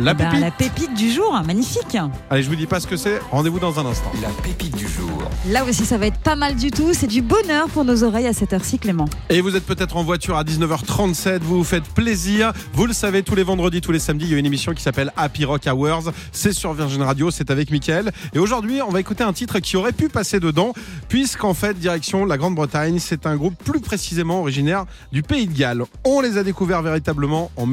La 0.00 0.14
Ben, 0.14 0.26
pépite. 0.28 0.40
la 0.40 0.50
pépite 0.50 0.94
du 0.94 1.10
jour, 1.10 1.32
magnifique. 1.44 1.96
Allez, 2.30 2.42
je 2.42 2.48
vous 2.48 2.54
dis 2.56 2.66
pas 2.66 2.78
ce 2.78 2.86
que 2.86 2.96
c'est. 2.96 3.20
Rendez-vous 3.30 3.58
dans 3.58 3.80
un 3.80 3.86
instant. 3.86 4.10
La 4.22 4.28
pépite 4.42 4.76
du 4.76 4.86
jour. 4.86 5.10
Là 5.48 5.64
aussi, 5.64 5.84
ça 5.84 5.98
va 5.98 6.06
être 6.06 6.18
pas 6.18 6.36
mal 6.36 6.54
du 6.56 6.70
tout. 6.70 6.92
C'est 6.92 7.06
du 7.08 7.20
bonheur 7.20 7.68
pour 7.68 7.84
nos 7.84 8.04
oreilles 8.04 8.26
à 8.26 8.32
cette 8.32 8.52
heure-ci, 8.52 8.78
Clément. 8.78 9.06
Et 9.28 9.40
vous 9.40 9.56
êtes 9.56 9.66
peut-être 9.66 9.96
en 9.96 10.04
voiture 10.04 10.36
à 10.36 10.44
19h37, 10.44 11.40
vous 11.40 11.58
vous 11.58 11.64
faites 11.64 11.84
plaisir. 11.84 12.52
Vous 12.74 12.86
le 12.86 12.92
savez, 12.92 13.22
tous 13.22 13.34
les 13.34 13.42
vendredis, 13.42 13.80
tous 13.80 13.92
les 13.92 13.98
samedis, 13.98 14.26
il 14.26 14.32
y 14.32 14.34
a 14.34 14.38
une 14.38 14.46
émission 14.46 14.72
qui 14.72 14.82
s'appelle 14.82 15.12
Happy 15.16 15.44
Rock 15.44 15.66
Hours. 15.66 16.12
C'est 16.32 16.52
sur 16.52 16.72
Virgin 16.74 17.02
Radio, 17.02 17.30
c'est 17.30 17.50
avec 17.50 17.70
Mickaël. 17.70 18.12
Et 18.34 18.38
aujourd'hui, 18.38 18.80
on 18.82 18.90
va 18.90 19.00
écouter 19.00 19.24
un 19.24 19.32
titre 19.32 19.58
qui 19.58 19.76
aurait 19.76 19.92
pu 19.92 20.08
passer 20.08 20.38
dedans, 20.38 20.72
puisqu'en 21.08 21.54
fait, 21.54 21.74
direction 21.78 22.24
la 22.24 22.36
Grande-Bretagne, 22.38 22.98
c'est 23.00 23.26
un 23.26 23.36
groupe 23.36 23.54
plus 23.64 23.80
précisément 23.80 24.40
originaire 24.40 24.84
du 25.12 25.22
Pays 25.22 25.46
de 25.48 25.56
Galles. 25.58 25.82
On 26.04 26.20
les 26.20 26.38
a 26.38 26.44
découverts 26.44 26.82
véritablement 26.82 27.50
en 27.56 27.66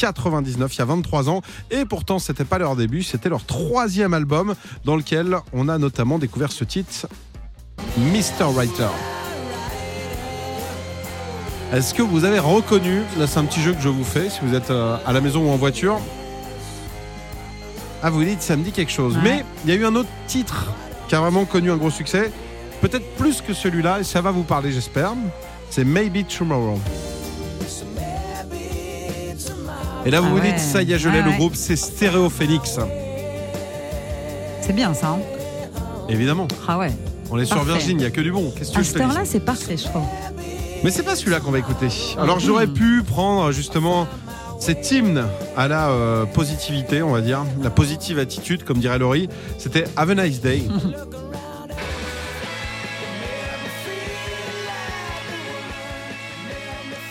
1999, 0.00 0.74
il 0.74 0.78
y 0.78 0.82
a 0.82 0.84
23 0.84 1.28
ans. 1.28 1.42
Et 1.70 1.84
pourtant, 1.84 2.18
c'était 2.18 2.44
pas 2.44 2.58
leur 2.58 2.76
début, 2.76 3.02
c'était 3.02 3.28
leur 3.28 3.44
troisième 3.44 4.14
album, 4.14 4.54
dans 4.84 4.96
lequel 4.96 5.36
on 5.52 5.68
a 5.68 5.78
notamment 5.78 6.18
découvert 6.18 6.52
ce 6.52 6.64
titre, 6.64 7.08
Mr. 7.98 8.52
Writer. 8.54 8.88
Est-ce 11.72 11.94
que 11.94 12.02
vous 12.02 12.24
avez 12.24 12.38
reconnu 12.38 13.02
Là, 13.18 13.26
c'est 13.26 13.38
un 13.38 13.44
petit 13.44 13.60
jeu 13.60 13.72
que 13.72 13.80
je 13.80 13.88
vous 13.88 14.04
fais 14.04 14.28
si 14.28 14.40
vous 14.42 14.54
êtes 14.54 14.70
euh, 14.70 14.96
à 15.06 15.12
la 15.12 15.20
maison 15.20 15.46
ou 15.46 15.50
en 15.50 15.56
voiture? 15.56 16.00
Ah, 18.02 18.10
vous 18.10 18.24
dites, 18.24 18.42
ça 18.42 18.56
me 18.56 18.64
dit 18.64 18.72
quelque 18.72 18.90
chose. 18.90 19.14
Ouais. 19.16 19.22
Mais 19.22 19.44
il 19.64 19.70
y 19.70 19.72
a 19.72 19.76
eu 19.76 19.84
un 19.84 19.94
autre 19.94 20.08
titre 20.26 20.72
qui 21.06 21.14
a 21.14 21.20
vraiment 21.20 21.44
connu 21.44 21.70
un 21.70 21.76
gros 21.76 21.90
succès. 21.90 22.32
Peut-être 22.80 23.06
plus 23.16 23.40
que 23.42 23.52
celui-là, 23.52 24.00
et 24.00 24.04
ça 24.04 24.20
va 24.20 24.30
vous 24.30 24.42
parler, 24.42 24.72
j'espère. 24.72 25.12
C'est 25.68 25.84
Maybe 25.84 26.26
Tomorrow. 26.26 26.80
Et 30.06 30.10
là, 30.10 30.20
vous 30.20 30.26
Ah 30.28 30.30
vous 30.30 30.36
ouais. 30.40 30.50
dites, 30.52 30.58
ça 30.58 30.82
y 30.82 30.92
est, 30.92 30.98
je 30.98 31.08
l'ai, 31.08 31.20
le 31.22 31.30
ouais. 31.30 31.36
groupe, 31.36 31.54
c'est 31.54 31.76
Stéréo 31.76 32.30
Phoenix. 32.30 32.78
C'est 34.62 34.72
bien 34.72 34.94
ça. 34.94 35.10
hein. 35.10 35.18
Évidemment. 36.08 36.48
ah 36.66 36.78
ouais. 36.78 36.92
On 37.30 37.38
est 37.38 37.44
sur. 37.44 37.62
Virgin, 37.62 37.90
il 37.92 37.96
n'y 37.98 38.04
a 38.04 38.10
que 38.10 38.20
du 38.20 38.32
bon. 38.32 38.50
Qu'est-ce 38.56 38.72
que 38.72 38.78
À 38.78 38.82
je 38.82 38.86
te 38.88 38.92
cette 38.92 39.02
dis 39.02 39.08
heure-là, 39.08 39.24
c'est 39.24 39.40
parfait, 39.44 39.76
je 39.76 39.84
trouve. 39.84 40.02
Mais 40.82 40.90
c'est 40.90 41.02
pas 41.02 41.14
celui-là 41.14 41.40
qu'on 41.40 41.50
va 41.50 41.58
écouter. 41.58 41.88
Alors 42.18 42.40
j'aurais 42.40 42.66
pu 42.66 43.02
prendre 43.02 43.52
justement 43.52 44.06
cet 44.58 44.90
hymne 44.90 45.24
à 45.56 45.68
la 45.68 45.90
euh, 45.90 46.24
positivité, 46.24 47.02
on 47.02 47.10
va 47.10 47.20
dire, 47.20 47.44
la 47.62 47.70
positive 47.70 48.18
attitude, 48.18 48.64
comme 48.64 48.78
dirait 48.78 48.98
Laurie. 48.98 49.28
C'était 49.58 49.84
Have 49.96 50.10
a 50.10 50.14
Nice 50.14 50.40
Day. 50.40 50.62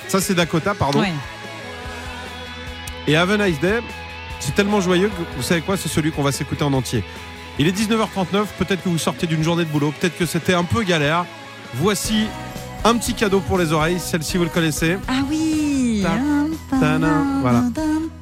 Ça 0.08 0.20
c'est 0.20 0.34
Dakota, 0.34 0.74
pardon. 0.74 1.00
Ouais. 1.02 1.14
Et 3.10 3.16
Have 3.16 3.32
a 3.32 3.38
Nice 3.48 3.60
Day, 3.60 3.82
c'est 4.40 4.54
tellement 4.54 4.82
joyeux 4.82 5.08
que 5.08 5.36
vous 5.36 5.42
savez 5.42 5.62
quoi, 5.62 5.78
c'est 5.78 5.90
celui 5.90 6.12
qu'on 6.12 6.22
va 6.22 6.32
s'écouter 6.32 6.64
en 6.64 6.74
entier. 6.74 7.04
Il 7.58 7.68
est 7.68 7.72
19h39, 7.72 8.46
peut-être 8.60 8.84
que 8.84 8.90
vous 8.90 9.00
sortez 9.00 9.26
d'une 9.26 9.42
journée 9.42 9.66
de 9.66 9.70
boulot, 9.70 9.92
peut-être 10.00 10.16
que 10.16 10.28
c'était 10.28 10.54
un 10.54 10.64
peu 10.64 10.84
galère. 10.84 11.26
Voici 11.74 12.28
un 12.84 12.96
petit 12.98 13.16
cadeau 13.16 13.40
pour 13.40 13.58
les 13.58 13.74
oreilles, 13.74 14.00
celle-ci 14.00 14.38
vous 14.38 14.44
le 14.44 14.52
connaissez. 14.52 15.00
Ah 15.08 15.24
oui. 15.28 16.06
Voilà. 17.42 17.64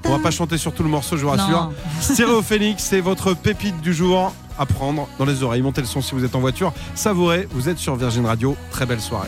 On 0.05 0.11
va 0.11 0.19
pas 0.19 0.31
chanter 0.31 0.57
sur 0.57 0.71
tout 0.73 0.83
le 0.83 0.89
morceau, 0.89 1.17
je 1.17 1.23
vous 1.23 1.31
rassure. 1.31 1.73
Stéréo 1.99 2.41
Phoenix, 2.41 2.81
c'est 2.81 3.01
votre 3.01 3.33
pépite 3.33 3.81
du 3.81 3.93
jour 3.93 4.33
à 4.57 4.65
prendre 4.65 5.09
dans 5.19 5.25
les 5.25 5.43
oreilles. 5.43 5.63
Montez 5.63 5.81
le 5.81 5.87
son 5.87 6.01
si 6.01 6.15
vous 6.15 6.23
êtes 6.23 6.33
en 6.33 6.39
voiture. 6.39 6.71
Savourez, 6.95 7.45
vous 7.51 7.67
êtes 7.67 7.77
sur 7.77 7.97
Virgin 7.97 8.25
Radio. 8.25 8.55
Très 8.71 8.85
belle 8.85 9.01
soirée. 9.01 9.27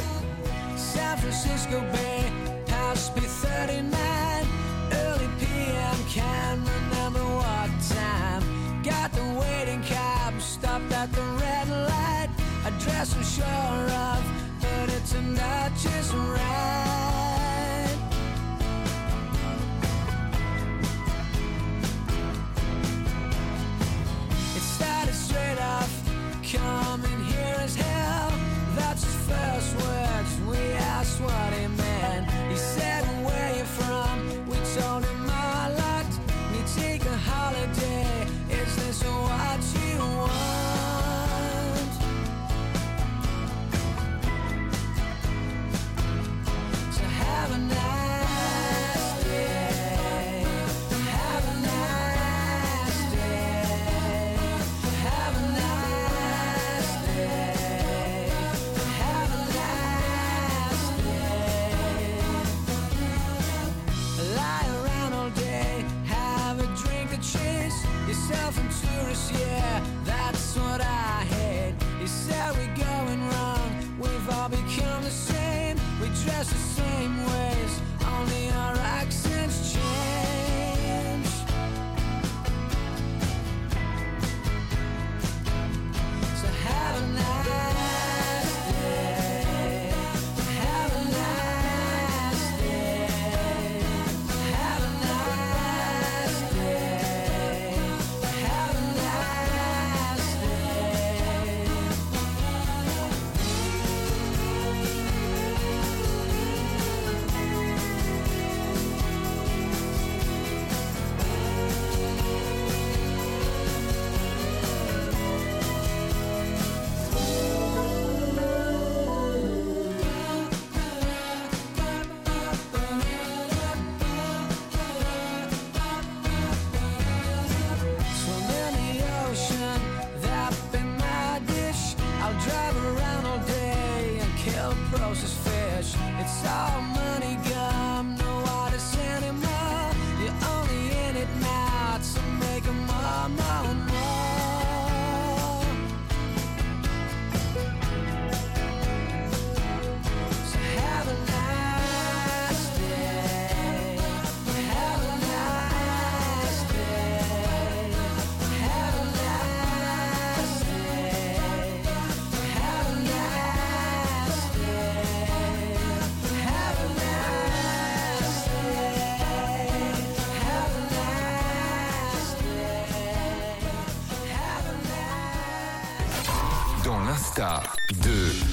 I'm 13.00 13.24
sure 13.24 13.46
of, 13.46 14.24
but 14.60 14.90
it's 14.94 15.14
a 15.14 15.22
not 15.22 15.72
just 15.78 16.14
right. 16.14 16.89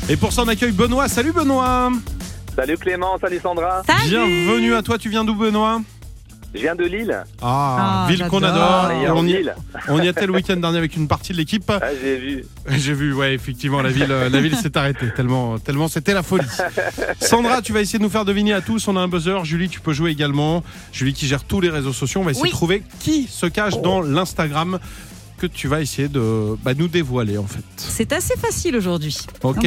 Et 0.08 0.16
pour 0.16 0.32
ça, 0.32 0.42
on 0.42 0.48
accueille 0.48 0.72
Benoît. 0.72 1.08
Salut 1.08 1.32
Benoît. 1.32 1.90
Salut 2.54 2.78
Clément, 2.78 3.18
salut 3.20 3.40
Sandra. 3.42 3.82
Salut 3.86 4.08
Bienvenue 4.08 4.74
à 4.74 4.82
toi. 4.82 4.98
Tu 4.98 5.08
viens 5.10 5.24
d'où 5.24 5.34
Benoît? 5.34 5.80
Je 6.54 6.60
viens 6.60 6.74
de 6.76 6.84
Lille. 6.84 7.22
Ah, 7.42 8.04
Ah, 8.06 8.06
ville 8.08 8.24
qu'on 8.30 8.42
adore. 8.42 8.90
En 8.90 9.18
on, 9.18 9.26
y, 9.26 9.44
on 9.88 10.00
y 10.00 10.08
était 10.08 10.26
le 10.26 10.32
week-end 10.32 10.56
dernier 10.56 10.78
avec 10.78 10.96
une 10.96 11.06
partie 11.06 11.32
de 11.32 11.36
l'équipe. 11.36 11.70
Ah, 11.70 11.80
j'ai 12.02 12.16
vu. 12.16 12.44
J'ai 12.78 12.94
vu, 12.94 13.12
ouais, 13.12 13.34
effectivement, 13.34 13.82
la 13.82 13.90
ville, 13.90 14.06
euh, 14.10 14.30
la 14.30 14.40
ville 14.40 14.56
s'est 14.56 14.74
arrêtée 14.78 15.12
tellement, 15.14 15.58
tellement 15.58 15.88
c'était 15.88 16.14
la 16.14 16.22
folie. 16.22 16.46
Sandra, 17.20 17.60
tu 17.60 17.72
vas 17.74 17.80
essayer 17.82 17.98
de 17.98 18.04
nous 18.04 18.10
faire 18.10 18.24
deviner 18.24 18.54
à 18.54 18.62
tous. 18.62 18.88
On 18.88 18.96
a 18.96 19.00
un 19.00 19.08
buzzer. 19.08 19.44
Julie, 19.44 19.68
tu 19.68 19.80
peux 19.80 19.92
jouer 19.92 20.12
également. 20.12 20.62
Julie 20.92 21.12
qui 21.12 21.26
gère 21.26 21.44
tous 21.44 21.60
les 21.60 21.68
réseaux 21.68 21.92
sociaux. 21.92 22.22
On 22.22 22.24
va 22.24 22.30
essayer 22.30 22.44
Oui. 22.44 22.50
de 22.50 22.54
trouver 22.54 22.82
qui 23.00 23.26
se 23.28 23.44
cache 23.46 23.78
dans 23.82 24.00
l'Instagram 24.00 24.78
que 25.36 25.46
tu 25.46 25.68
vas 25.68 25.80
essayer 25.80 26.08
de 26.08 26.56
bah, 26.64 26.74
nous 26.74 26.88
dévoiler 26.88 27.38
en 27.38 27.46
fait. 27.46 27.62
C'est 27.76 28.12
assez 28.12 28.36
facile 28.36 28.76
aujourd'hui. 28.76 29.16
Ok. 29.42 29.66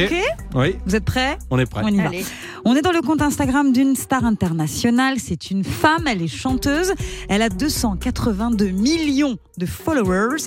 Oui, 0.54 0.76
Vous 0.86 0.96
êtes 0.96 1.04
prêts 1.04 1.38
on 1.50 1.58
est 1.58 1.66
prêt. 1.66 1.82
On 1.84 1.88
y 1.88 1.96
va. 1.98 2.08
Allez. 2.08 2.24
On 2.64 2.74
est 2.76 2.82
dans 2.82 2.92
le 2.92 3.00
compte 3.02 3.22
Instagram 3.22 3.72
d'une 3.72 3.96
star 3.96 4.24
internationale. 4.24 5.16
C'est 5.18 5.50
une 5.50 5.64
femme, 5.64 6.06
elle 6.06 6.22
est 6.22 6.28
chanteuse. 6.28 6.92
Elle 7.28 7.42
a 7.42 7.48
282 7.48 8.66
millions 8.70 9.36
de 9.58 9.66
followers. 9.66 10.42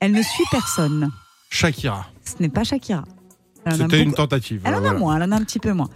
Elle 0.00 0.12
ne 0.12 0.22
suit 0.22 0.44
personne. 0.50 1.10
Shakira. 1.50 2.06
Ce 2.24 2.40
n'est 2.42 2.48
pas 2.48 2.64
Shakira. 2.64 3.04
C'était 3.70 3.98
une 4.02 4.10
beaucoup- 4.10 4.16
tentative. 4.16 4.62
Elle 4.64 4.74
en 4.74 4.78
a 4.78 4.80
Voilà. 4.80 4.98
moins, 4.98 5.16
elle 5.16 5.22
en 5.24 5.32
a 5.32 5.36
un 5.36 5.44
petit 5.44 5.58
peu 5.58 5.72
moins. 5.72 5.88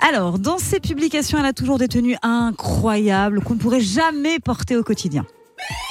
Alors, 0.00 0.38
dans 0.38 0.58
ses 0.58 0.78
publications, 0.78 1.38
elle 1.38 1.46
a 1.46 1.52
toujours 1.52 1.78
des 1.78 1.88
tenues 1.88 2.16
incroyables 2.22 3.40
qu'on 3.42 3.54
ne 3.54 3.58
pourrait 3.58 3.80
jamais 3.80 4.38
porter 4.38 4.76
au 4.76 4.84
quotidien. 4.84 5.26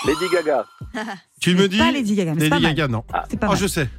Lady 0.06 0.26
Gaga. 0.32 0.66
Tu 1.42 1.56
me 1.56 1.68
dis 1.68 1.78
Pas 1.78 1.92
Lady 1.92 2.16
Gaga, 2.16 2.34
mais 2.36 2.42
c'est 2.42 2.50
Lady 2.50 2.50
pas 2.50 2.60
mal. 2.60 2.76
Gaga, 2.76 2.88
non. 2.88 3.04
C'est 3.30 3.38
pas 3.40 3.48
Oh, 3.48 3.52
mal. 3.52 3.60
je 3.60 3.68
sais. 3.68 3.90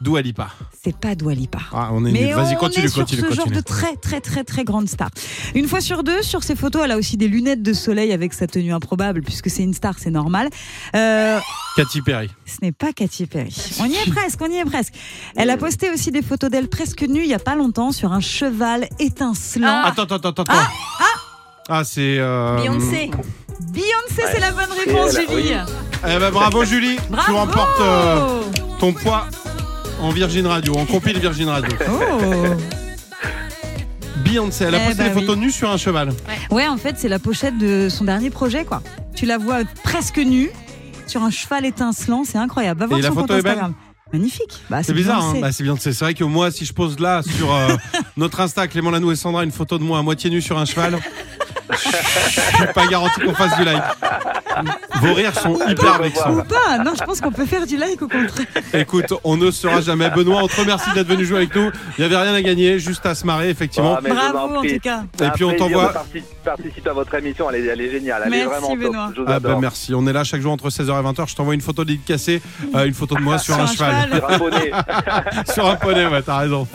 Dua 0.00 0.22
Lipa. 0.22 0.48
C'est 0.84 0.96
pas 0.96 1.16
Dua 1.16 1.34
Lipa. 1.34 1.58
Ah, 1.72 1.88
on 1.92 2.04
est 2.06 2.12
Mais 2.12 2.26
nul. 2.26 2.34
Vas-y, 2.34 2.54
on 2.54 2.58
continue, 2.58 2.86
est 2.86 2.88
sur 2.88 3.00
continue, 3.02 3.20
ce 3.22 3.26
genre 3.34 3.44
continue. 3.46 3.56
de 3.56 3.60
très 3.62 3.96
très 3.96 4.20
très 4.20 4.44
très 4.44 4.62
grande 4.62 4.88
star. 4.88 5.10
Une 5.56 5.66
fois 5.66 5.80
sur 5.80 6.04
deux, 6.04 6.22
sur 6.22 6.44
ses 6.44 6.54
photos, 6.54 6.82
elle 6.84 6.92
a 6.92 6.96
aussi 6.96 7.16
des 7.16 7.26
lunettes 7.26 7.62
de 7.64 7.72
soleil 7.72 8.12
avec 8.12 8.32
sa 8.32 8.46
tenue 8.46 8.72
improbable, 8.72 9.22
puisque 9.22 9.50
c'est 9.50 9.64
une 9.64 9.74
star, 9.74 9.94
c'est 9.98 10.10
normal. 10.12 10.50
Euh, 10.94 11.40
Katy 11.76 12.02
Perry. 12.02 12.30
ce 12.46 12.58
n'est 12.62 12.70
pas 12.70 12.92
Katy 12.92 13.26
Perry. 13.26 13.52
On 13.80 13.86
y 13.86 13.96
est 13.96 14.10
presque, 14.14 14.40
on 14.40 14.48
y 14.48 14.54
est 14.58 14.64
presque. 14.64 14.94
Elle 15.34 15.50
a 15.50 15.56
posté 15.56 15.90
aussi 15.90 16.12
des 16.12 16.22
photos 16.22 16.48
d'elle 16.48 16.68
presque 16.68 17.02
nue 17.02 17.22
il 17.24 17.28
y 17.28 17.34
a 17.34 17.40
pas 17.40 17.56
longtemps 17.56 17.90
sur 17.90 18.12
un 18.12 18.20
cheval 18.20 18.88
étincelant. 19.00 19.82
Attends, 19.82 20.04
attends, 20.04 20.14
attends, 20.28 20.42
attends. 20.44 20.52
Ah, 21.68 21.82
c'est. 21.84 22.18
euh, 22.20 22.56
Beyoncé. 22.56 23.10
Beyoncé, 23.60 24.22
c'est 24.32 24.40
la 24.40 24.52
bonne 24.52 24.70
réponse, 24.72 25.14
Julie. 25.14 25.52
Eh 26.06 26.18
ben, 26.18 26.30
bravo, 26.30 26.64
Julie. 26.64 26.96
Bravo. 27.10 27.26
Tu 27.26 27.32
remportes 27.32 27.80
euh, 27.80 28.42
ton 28.78 28.92
poids 28.92 29.26
en 30.00 30.10
Virgin 30.10 30.46
Radio, 30.46 30.76
en 30.76 30.84
compil 30.86 31.18
Virgin 31.18 31.48
Radio. 31.48 31.76
Oh. 31.90 32.20
Beyoncé, 34.24 34.64
elle 34.64 34.74
a 34.74 34.78
Eh 34.84 34.86
posté 34.88 35.02
bah 35.02 35.08
des 35.08 35.14
photos 35.14 35.36
oui. 35.36 35.40
nues 35.46 35.50
sur 35.52 35.70
un 35.70 35.76
cheval. 35.76 36.10
Ouais, 36.50 36.68
en 36.68 36.76
fait, 36.76 36.96
c'est 36.98 37.08
la 37.08 37.18
pochette 37.18 37.58
de 37.58 37.88
son 37.88 38.04
dernier 38.04 38.30
projet, 38.30 38.64
quoi. 38.64 38.82
Tu 39.14 39.26
la 39.26 39.38
vois 39.38 39.58
presque 39.82 40.18
nue 40.18 40.50
sur 41.06 41.22
un 41.22 41.30
cheval 41.30 41.64
étincelant, 41.66 42.22
c'est 42.24 42.38
incroyable. 42.38 42.80
Va 42.80 42.86
voir 42.86 42.98
Et 42.98 43.02
la 43.02 43.08
son 43.08 43.14
photo 43.14 43.26
compte 43.28 43.38
est 43.38 43.42
belle 43.42 43.52
Instagram. 43.52 43.74
Magnifique. 44.12 44.62
Bah, 44.70 44.82
C'est 44.82 44.94
bizarre, 44.94 45.22
hein 45.22 45.34
bah, 45.40 45.52
c'est 45.52 45.62
Beyoncé. 45.62 45.92
C'est 45.92 46.04
vrai 46.04 46.14
que 46.14 46.24
moi, 46.24 46.50
si 46.50 46.64
je 46.64 46.72
pose 46.72 46.98
là 46.98 47.22
sur 47.22 47.52
euh, 47.54 47.76
notre 48.16 48.40
Insta, 48.40 48.66
Clément 48.66 48.90
Lanou 48.90 49.12
et 49.12 49.16
Sandra, 49.16 49.44
une 49.44 49.50
photo 49.52 49.78
de 49.78 49.84
moi 49.84 49.98
à 49.98 50.02
moitié 50.02 50.30
nu 50.30 50.40
sur 50.40 50.56
un 50.58 50.64
cheval, 50.64 50.98
je 51.72 52.56
suis 52.64 52.72
pas 52.74 52.86
garanti 52.86 53.20
qu'on 53.20 53.34
fasse 53.34 53.56
du 53.56 53.64
live. 53.64 53.82
Vos 55.00 55.14
rires 55.14 55.38
sont 55.38 55.58
hyper 55.68 55.98
vexants. 56.02 56.32
Ou 56.32 56.42
pas 56.42 56.78
Non, 56.84 56.92
je 56.98 57.04
pense 57.04 57.20
qu'on 57.20 57.30
peut 57.30 57.46
faire 57.46 57.66
du 57.66 57.76
like 57.76 58.02
au 58.02 58.08
contraire. 58.08 58.46
Écoute, 58.74 59.12
on 59.24 59.36
ne 59.36 59.50
sera 59.50 59.80
jamais. 59.80 60.10
Benoît, 60.10 60.42
on 60.42 60.48
te 60.48 60.60
remercie 60.60 60.90
d'être 60.94 61.06
venu 61.08 61.24
jouer 61.24 61.38
avec 61.38 61.54
nous. 61.54 61.70
Il 61.96 62.00
n'y 62.00 62.04
avait 62.04 62.16
rien 62.22 62.34
à 62.34 62.42
gagner, 62.42 62.78
juste 62.78 63.04
à 63.06 63.14
se 63.14 63.24
marrer, 63.26 63.50
effectivement. 63.50 63.96
Ah, 63.98 64.00
Bravo 64.32 64.56
en 64.56 64.62
tout 64.62 64.78
cas. 64.82 65.02
Et 65.22 65.30
puis, 65.34 65.44
on 65.44 65.54
t'envoie- 65.54 65.88
de 65.88 65.92
parti- 65.92 66.22
participer 66.44 66.90
à 66.90 66.92
votre 66.94 67.14
émission, 67.14 67.48
elle 67.50 67.64
est, 67.64 67.66
elle 67.68 67.80
est 67.80 67.90
géniale. 67.90 68.22
Elle 68.24 68.30
Merci, 68.30 68.44
est 68.44 68.48
vraiment 68.48 68.68
top. 68.68 68.78
Benoît. 68.78 69.10
Ah 69.28 69.40
bah 69.40 69.56
merci, 69.60 69.94
on 69.94 70.06
est 70.06 70.12
là 70.12 70.24
chaque 70.24 70.40
jour 70.40 70.52
entre 70.52 70.70
16h 70.70 70.98
et 70.98 71.02
20h. 71.02 71.28
Je 71.28 71.34
t'envoie 71.36 71.54
une 71.54 71.60
photo 71.60 71.84
dédicacée, 71.84 72.40
euh, 72.74 72.86
une 72.86 72.94
photo 72.94 73.14
de 73.14 73.20
moi 73.20 73.38
sur, 73.38 73.54
Sur 73.54 73.62
un, 73.62 73.64
un 73.64 73.66
cheval. 73.66 74.08
Sur 74.16 74.30
un 74.30 74.38
poney. 74.38 74.70
sur 75.54 75.66
un 75.66 75.76
poney, 75.76 76.06
ouais, 76.06 76.22
t'as 76.22 76.38
raison. 76.38 76.66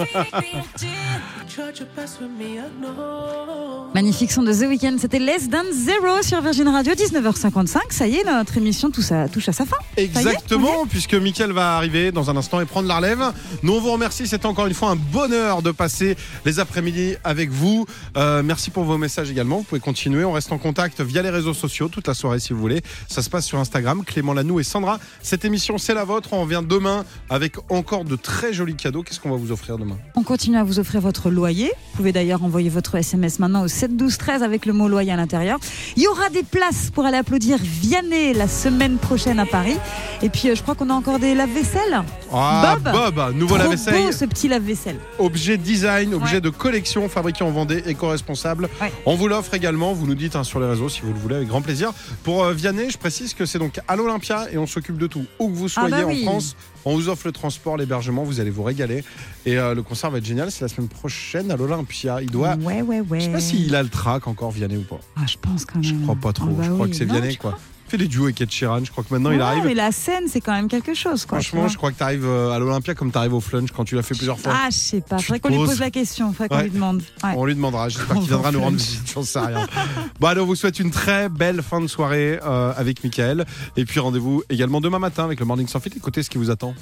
Magnifique 3.94 4.32
son 4.32 4.42
de 4.44 4.52
The 4.54 4.68
Weeknd, 4.68 4.83
c'était 4.98 5.20
Less 5.20 5.50
Than 5.50 5.64
Zero 5.72 6.22
sur 6.24 6.42
Virgin 6.42 6.68
Radio, 6.68 6.94
19h55. 6.94 7.78
Ça 7.90 8.06
y 8.06 8.16
est, 8.16 8.26
notre 8.26 8.58
émission 8.58 8.92
touche 8.92 9.14
à, 9.14 9.30
touche 9.30 9.48
à 9.48 9.54
sa 9.54 9.66
fin. 9.66 9.78
Exactement, 9.96 10.86
puisque 10.86 11.14
Mickaël 11.14 11.54
va 11.54 11.78
arriver 11.78 12.12
dans 12.12 12.30
un 12.30 12.36
instant 12.36 12.60
et 12.60 12.66
prendre 12.66 12.90
la 12.90 12.98
relève. 12.98 13.32
Nous, 13.62 13.72
on 13.72 13.80
vous 13.80 13.92
remercie. 13.94 14.28
C'était 14.28 14.46
encore 14.46 14.68
une 14.68 14.74
fois 14.74 14.90
un 14.90 14.98
bonheur 14.98 15.62
de 15.62 15.72
passer 15.72 16.18
les 16.46 16.60
après-midi 16.60 17.16
avec 17.24 17.50
vous. 17.50 17.86
Euh, 18.18 18.44
merci 18.44 18.72
pour 18.72 18.84
vos 18.84 18.98
messages 18.98 19.32
également. 19.32 19.60
Vous 19.60 19.64
pouvez 19.64 19.80
continuer. 19.80 20.26
On 20.26 20.34
reste 20.34 20.52
en 20.52 20.58
contact 20.58 21.00
via 21.00 21.22
les 21.22 21.30
réseaux 21.30 21.54
sociaux 21.54 21.88
toute 21.88 22.08
la 22.08 22.14
soirée 22.14 22.40
si 22.40 22.52
vous 22.52 22.60
voulez. 22.60 22.82
Ça 23.08 23.22
se 23.22 23.30
passe 23.30 23.46
sur 23.46 23.60
Instagram, 23.60 24.04
Clément 24.04 24.34
Lanou 24.34 24.60
et 24.60 24.64
Sandra. 24.64 25.00
Cette 25.22 25.46
émission, 25.46 25.78
c'est 25.78 25.94
la 25.94 26.04
vôtre. 26.04 26.34
On 26.34 26.42
revient 26.42 26.62
demain 26.68 27.06
avec 27.30 27.56
encore 27.70 28.04
de 28.04 28.18
très 28.18 28.52
jolis 28.52 28.76
cadeaux. 28.76 29.02
Qu'est-ce 29.02 29.22
qu'on 29.22 29.32
va 29.32 29.38
vous 29.38 29.54
offrir 29.54 29.78
demain? 29.78 29.98
On 30.16 30.24
continue 30.24 30.58
à 30.58 30.66
vous 30.66 30.80
offrir 30.80 31.00
votre 31.00 31.30
loyer. 31.30 31.72
Vous 31.92 31.98
pouvez 31.98 32.12
d'ailleurs 32.12 32.44
envoyer 32.44 32.70
votre 32.70 32.96
SMS 32.96 33.40
maintenant 33.40 33.64
au 33.64 33.70
7 33.70 33.96
12 33.96 34.18
13 34.18 34.44
avec 34.44 34.66
le 34.66 34.73
mot 34.74 34.88
loyer 34.88 35.12
à 35.12 35.16
l'intérieur. 35.16 35.60
Il 35.96 36.04
y 36.04 36.08
aura 36.08 36.30
des 36.30 36.44
places 36.44 36.90
pour 36.94 37.06
aller 37.06 37.18
applaudir 37.18 37.58
Vianney 37.62 38.34
la 38.34 38.48
semaine 38.48 38.98
prochaine 38.98 39.40
à 39.40 39.46
Paris. 39.46 39.76
Et 40.22 40.30
puis, 40.30 40.50
euh, 40.50 40.56
je 40.56 40.62
crois 40.62 40.76
qu'on 40.76 40.90
a 40.90 40.94
encore 40.94 41.20
des 41.20 41.36
lave-vaisselle. 41.36 42.02
Ah, 42.32 42.76
Bob. 42.84 43.14
Bob, 43.16 43.36
nouveau 43.36 43.58
lave-vaisselle. 43.58 43.94
beau 44.06 44.12
ce 44.12 44.26
petit 44.26 44.48
lave-vaisselle. 44.48 44.98
objet 45.20 45.58
design, 45.58 46.14
objet 46.14 46.36
Ouais. 46.36 46.42
de 46.42 46.50
collection 46.50 47.08
fabriqué 47.10 47.44
en 47.44 47.52
Vendée, 47.52 47.84
éco-responsable. 47.86 48.70
Ouais. 48.82 48.92
On 49.06 49.16
vous 49.16 49.28
l'offre 49.28 49.54
également, 49.54 49.94
vous 49.94 50.08
nous 50.08 50.16
dites 50.16 50.36
hein, 50.36 50.44
sur 50.44 50.60
les 50.60 50.66
réseaux 50.68 50.90
si 50.90 51.02
vous 51.02 51.14
le 51.14 51.20
voulez 51.20 51.36
avec 51.36 51.48
grand 51.48 51.62
plaisir. 51.62 51.92
Pour 52.24 52.44
euh, 52.44 52.54
Vianney, 52.54 52.90
je 52.90 52.98
précise 52.98 53.34
que 53.34 53.46
c'est 53.46 53.60
donc 53.60 53.80
à 53.88 53.96
l'Olympia 53.96 54.48
et 54.52 54.58
on 54.58 54.66
s'occupe 54.66 54.98
de 54.98 55.08
tout. 55.08 55.26
Où 55.40 55.50
que 55.50 55.54
vous 55.56 55.68
Ah 55.76 55.82
soyez 55.88 55.92
bah 55.92 56.04
oui. 56.08 56.24
en 56.26 56.32
France, 56.32 56.56
on 56.86 56.96
vous 56.96 57.10
offre 57.10 57.28
le 57.28 57.32
transport, 57.34 57.78
l'hébergement, 57.78 58.24
vous 58.24 58.40
allez 58.40 58.50
vous 58.50 58.64
régaler. 58.64 59.04
Et 59.46 59.58
euh, 59.58 59.76
le 59.76 59.84
concert 59.84 60.10
va 60.10 60.18
être 60.18 60.26
génial, 60.26 60.50
c'est 60.52 60.62
la 60.62 60.70
semaine 60.70 60.88
prochaine 60.90 61.52
à 61.52 61.56
l'Olympia. 61.58 62.22
Il 62.22 62.32
doit... 62.32 62.56
Ouais, 62.62 62.82
ouais, 62.82 63.02
ouais. 63.02 63.20
Je 63.20 63.26
sais 63.26 63.32
pas 63.32 63.40
s'il 63.40 63.76
a 63.76 63.84
le 63.84 63.90
track 63.90 64.28
encore 64.28 64.52
Vianney 64.52 64.63
ou 64.78 64.84
pas? 64.84 65.00
Ah, 65.16 65.22
je 65.28 65.38
pense 65.38 65.66
quand 65.66 65.76
même. 65.76 65.84
Je 65.84 65.96
crois 65.96 66.16
pas 66.16 66.34
trop, 66.34 66.48
Ah 66.50 66.54
bah 66.58 66.64
je 66.66 66.72
crois 66.72 66.86
oui. 66.86 66.92
que 66.92 66.98
c'est 66.98 67.06
Vianney 67.06 67.36
quoi. 67.38 67.58
Il 67.88 67.92
fait 67.92 67.98
des 67.98 68.08
duos 68.08 68.24
avec 68.24 68.42
Ed 68.42 68.50
Sheeran, 68.50 68.84
je 68.84 68.90
crois 68.92 69.04
que 69.04 69.14
maintenant 69.14 69.30
il 69.30 69.40
arrive. 69.40 69.66
mais 69.66 69.76
la 69.76 69.92
scène, 69.92 70.24
c'est 70.28 70.42
quand 70.42 70.54
même 70.54 70.68
quelque 70.68 70.96
chose. 70.96 71.26
Quoi, 71.28 71.42
Franchement, 71.42 71.68
je 71.68 71.78
crois 71.78 71.92
que 71.92 71.98
tu 71.98 72.02
arrives 72.04 72.26
à 72.28 72.58
l'Olympia 72.58 72.96
comme 72.96 73.12
tu 73.12 73.18
arrives 73.20 73.36
au 73.36 73.40
flunch 73.40 73.72
quand 73.72 73.84
tu 73.84 73.94
l'as 73.96 74.02
fait 74.02 74.16
plusieurs 74.16 74.40
fois. 74.40 74.54
Ah, 74.56 74.70
je 74.72 74.78
sais 74.78 75.02
pas. 75.02 75.20
Faudrait 75.20 75.40
qu'on 75.40 75.50
lui 75.50 75.58
pose 75.58 75.80
la 75.80 75.92
question. 75.92 76.32
Faudrait 76.34 76.48
qu'on 76.50 76.56
Ouais. 76.56 76.64
lui 76.64 76.72
demande. 76.72 77.04
Ouais. 77.24 77.34
On 77.36 77.46
lui 77.46 77.54
demandera, 77.54 77.90
j'espère 77.90 78.16
qu'il 78.18 78.28
viendra 78.30 78.52
nous 78.52 78.62
rendre 78.62 78.78
visite, 78.78 79.12
j'en 79.14 79.22
sais 79.22 79.38
rien. 79.40 79.68
Bon 80.20 80.28
allez, 80.28 80.42
on 80.42 80.46
vous 80.46 80.56
souhaite 80.56 80.80
une 80.80 80.90
très 80.90 81.30
belle 81.30 81.62
fin 81.62 81.82
de 81.82 81.88
soirée 81.88 82.40
euh, 82.44 82.74
avec 82.76 83.04
Mickaël. 83.04 83.46
Et 83.78 83.86
puis 83.86 84.00
rendez-vous 84.00 84.42
également 84.50 84.82
demain 84.82 85.00
matin 85.00 85.26
avec 85.26 85.40
le 85.40 85.46
Morning 85.46 85.68
Sans 85.68 85.80
Fit. 85.80 85.92
Écoutez 85.96 86.24
ce 86.24 86.32
qui 86.32 86.40
vous 86.40 86.50
attend. 86.50 86.74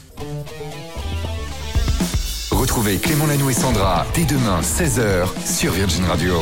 Retrouvez 2.52 2.98
Clément 3.00 3.26
Lanou 3.26 3.50
et 3.50 3.54
Sandra 3.54 4.06
dès 4.14 4.24
demain 4.26 4.62
16h 4.62 5.26
sur 5.46 5.74
Virgin 5.74 6.06
Radio. 6.06 6.36